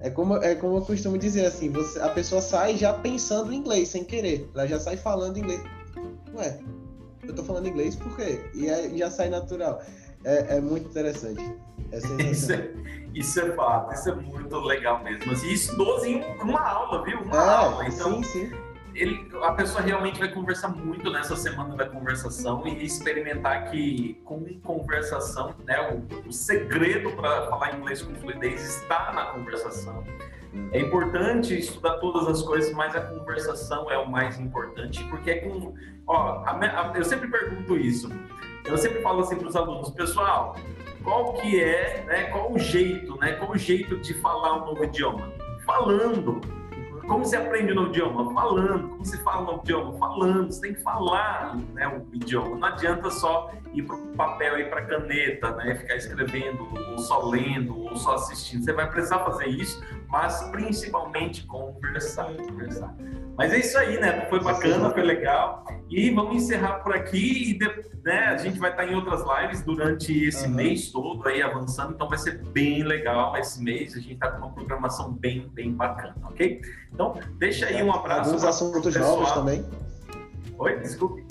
é 0.07 0.11
como, 0.11 0.37
é 0.37 0.55
como 0.55 0.77
eu 0.77 0.83
costumo 0.83 1.19
dizer 1.19 1.47
assim, 1.47 1.69
você, 1.69 1.99
a 2.01 2.09
pessoa 2.09 2.41
sai 2.41 2.77
já 2.77 2.93
pensando 2.93 3.53
em 3.53 3.57
inglês, 3.57 3.89
sem 3.89 4.05
querer. 4.05 4.49
Ela 4.55 4.65
já 4.69 4.79
sai 4.79 4.97
falando 4.97 5.37
inglês. 5.37 5.61
Ué, 6.33 6.61
eu 7.27 7.35
tô 7.35 7.43
falando 7.43 7.67
inglês 7.67 7.97
por 7.97 8.15
quê? 8.15 8.41
E 8.55 8.71
aí 8.71 8.97
já 8.97 9.11
sai 9.11 9.29
natural. 9.29 9.83
É, 10.25 10.59
é 10.59 10.61
muito 10.61 10.89
interessante. 10.89 11.43
É 11.91 11.99
isso, 12.31 12.53
é, 12.53 12.71
isso 13.15 13.41
é 13.41 13.51
fato, 13.53 13.95
isso 13.95 14.09
é 14.09 14.15
muito 14.15 14.57
legal 14.61 15.03
mesmo. 15.03 15.33
Assim, 15.33 15.49
isso 15.49 15.77
12 15.77 16.09
em 16.09 16.23
uma 16.41 16.63
aula, 16.63 17.03
viu? 17.03 17.21
Uma 17.23 17.37
é, 17.37 17.57
aula. 17.57 17.89
Então, 17.89 18.23
sim, 18.23 18.47
sim. 18.47 18.66
Ele, 18.97 19.31
a 19.43 19.53
pessoa 19.53 19.83
realmente 19.83 20.19
vai 20.19 20.33
conversar 20.33 20.69
muito 20.69 21.11
nessa 21.11 21.37
semana 21.37 21.77
da 21.77 21.87
conversação 21.87 22.67
e 22.67 22.83
experimentar 22.83 23.71
que 23.71 24.15
com 24.25 24.43
conversação, 24.63 25.55
né, 25.67 25.77
o, 25.93 26.29
o 26.29 26.33
segredo 26.33 27.13
para 27.13 27.47
falar 27.49 27.77
inglês 27.77 28.01
com 28.01 28.15
fluidez 28.15 28.63
está 28.63 29.13
na 29.13 29.27
conversação. 29.27 30.03
É 30.73 30.81
importante 30.81 31.59
estudar 31.59 31.99
todas 31.99 32.27
as 32.27 32.43
coisas, 32.43 32.73
mas 32.73 32.97
a 32.97 33.01
conversação 33.03 33.91
é 33.91 33.99
o 33.99 34.11
mais 34.11 34.41
importante, 34.41 35.05
porque 35.05 35.31
é 35.31 35.37
com. 35.37 35.75
Ó, 36.07 36.17
a, 36.17 36.53
a, 36.53 36.93
eu 36.97 37.05
sempre 37.05 37.29
pergunto 37.29 37.77
isso. 37.77 38.11
Eu 38.65 38.79
sempre 38.79 39.03
falo 39.03 39.21
assim 39.21 39.37
para 39.37 39.49
os 39.49 39.57
alunos, 39.57 39.91
pessoal, 39.91 40.57
qual 41.05 41.35
que 41.35 41.63
é, 41.63 42.05
né, 42.07 42.25
qual 42.25 42.53
o 42.53 42.59
jeito, 42.59 43.17
né, 43.19 43.33
qual 43.33 43.53
o 43.53 43.59
jeito 43.59 43.99
de 43.99 44.15
falar 44.15 44.63
um 44.63 44.67
novo 44.67 44.85
idioma? 44.85 45.31
Falando. 45.65 46.41
Como 47.07 47.25
se 47.25 47.37
aprende 47.37 47.73
novo 47.73 47.89
idioma? 47.89 48.33
Falando. 48.35 48.89
Como 48.89 49.05
se 49.05 49.17
fala 49.23 49.43
novo 49.43 49.61
idioma? 49.63 49.93
Falando. 49.99 50.47
Você 50.53 50.61
tem 50.61 50.75
que 50.75 50.83
falar 50.83 51.57
né, 51.73 51.87
o 51.87 52.15
idioma. 52.15 52.57
Não 52.57 52.69
adianta 52.69 53.11
só 53.11 53.53
ir 53.77 53.83
para 53.83 53.97
o 53.97 54.07
papel, 54.17 54.59
ir 54.59 54.71
para 54.71 54.81
a 54.81 54.87
caneta, 54.87 55.51
né, 55.57 55.75
ficar 55.75 55.97
escrevendo, 55.97 56.67
ou 56.91 56.99
só 56.99 57.29
lendo, 57.29 57.79
ou 57.79 57.97
só 57.97 58.15
assistindo. 58.15 58.65
Você 58.65 58.73
vai 58.73 58.91
precisar 58.91 59.21
fazer 59.21 59.47
isso, 59.47 59.83
mas 60.09 60.43
principalmente 60.51 61.47
conversar. 61.47 62.25
conversar. 62.35 62.95
Mas 63.37 63.53
é 63.53 63.59
isso 63.59 63.77
aí, 63.77 64.01
né? 64.01 64.27
Foi 64.31 64.43
bacana, 64.43 64.91
foi 64.91 65.03
legal. 65.03 65.67
E 65.91 66.11
vamos 66.11 66.37
encerrar 66.37 66.79
por 66.79 66.95
aqui. 66.95 67.53
E 67.53 67.59
né, 68.03 68.29
a 68.29 68.37
gente 68.39 68.59
vai 68.59 68.71
estar 68.71 68.87
em 68.87 68.95
outras 68.95 69.23
lives 69.23 69.63
durante 69.63 70.25
esse 70.25 70.47
uhum. 70.47 70.55
mês 70.55 70.91
todo 70.91 71.29
aí 71.29 71.43
avançando. 71.43 71.93
Então 71.93 72.09
vai 72.09 72.17
ser 72.17 72.43
bem 72.47 72.83
legal 72.83 73.37
esse 73.37 73.63
mês. 73.63 73.95
A 73.95 74.01
gente 74.01 74.15
está 74.15 74.31
com 74.31 74.39
uma 74.39 74.55
programação 74.55 75.13
bem, 75.13 75.51
bem 75.53 75.73
bacana, 75.73 76.17
ok? 76.25 76.63
Então, 76.91 77.21
deixa 77.37 77.67
aí 77.67 77.83
um 77.83 77.93
abraço. 77.93 78.31
Alguns 78.31 78.45
assuntos 78.45 78.97
novos 78.97 79.31
também. 79.33 79.63
Oi, 80.59 80.79
desculpe. 80.79 81.26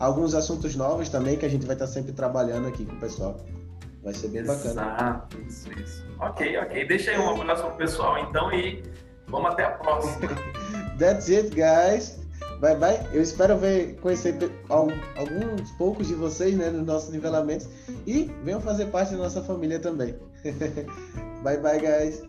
Alguns 0.00 0.34
assuntos 0.34 0.74
novos 0.74 1.10
também 1.10 1.36
que 1.36 1.44
a 1.44 1.48
gente 1.48 1.66
vai 1.66 1.76
estar 1.76 1.86
sempre 1.86 2.12
trabalhando 2.12 2.66
aqui 2.66 2.86
com 2.86 2.96
o 2.96 3.00
pessoal. 3.00 3.38
Vai 4.02 4.14
ser 4.14 4.28
bem 4.28 4.40
Exato, 4.40 4.74
bacana. 4.74 4.96
Exato, 4.96 5.40
isso, 5.42 5.72
isso. 5.78 6.06
Ok, 6.18 6.56
ok. 6.56 6.88
Deixa 6.88 7.10
aí 7.10 7.18
um 7.18 7.28
abraço 7.38 7.64
pro 7.64 7.76
pessoal 7.76 8.18
então 8.18 8.50
e 8.50 8.82
vamos 9.28 9.52
até 9.52 9.64
a 9.64 9.72
próxima. 9.72 10.30
That's 10.98 11.28
it, 11.28 11.50
guys. 11.50 12.18
Bye 12.60 12.76
bye. 12.76 12.98
Eu 13.12 13.20
espero 13.20 13.58
ver, 13.58 13.96
conhecer 14.00 14.36
alguns 14.70 15.70
poucos 15.72 16.08
de 16.08 16.14
vocês 16.14 16.56
né, 16.56 16.70
nos 16.70 16.86
nossos 16.86 17.12
nivelamentos 17.12 17.68
e 18.06 18.24
venham 18.42 18.60
fazer 18.60 18.86
parte 18.86 19.12
da 19.12 19.18
nossa 19.18 19.42
família 19.42 19.78
também. 19.78 20.14
bye 21.42 21.56
bye, 21.56 21.78
guys. 21.78 22.22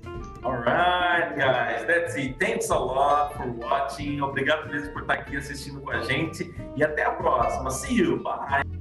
Alright, 0.43 1.37
guys, 1.37 1.85
that's 1.85 2.15
it. 2.15 2.39
Thanks 2.39 2.69
a 2.69 2.77
lot 2.77 3.35
for 3.37 3.47
watching. 3.51 4.21
Obrigado 4.21 4.67
mesmo 4.71 4.91
por 4.91 5.03
estar 5.03 5.13
aqui 5.13 5.37
assistindo 5.37 5.81
com 5.81 5.91
a 5.91 6.01
gente 6.01 6.51
e 6.75 6.83
até 6.83 7.05
a 7.05 7.11
próxima. 7.11 7.69
See 7.69 7.95
you. 7.95 8.23
Bye. 8.23 8.80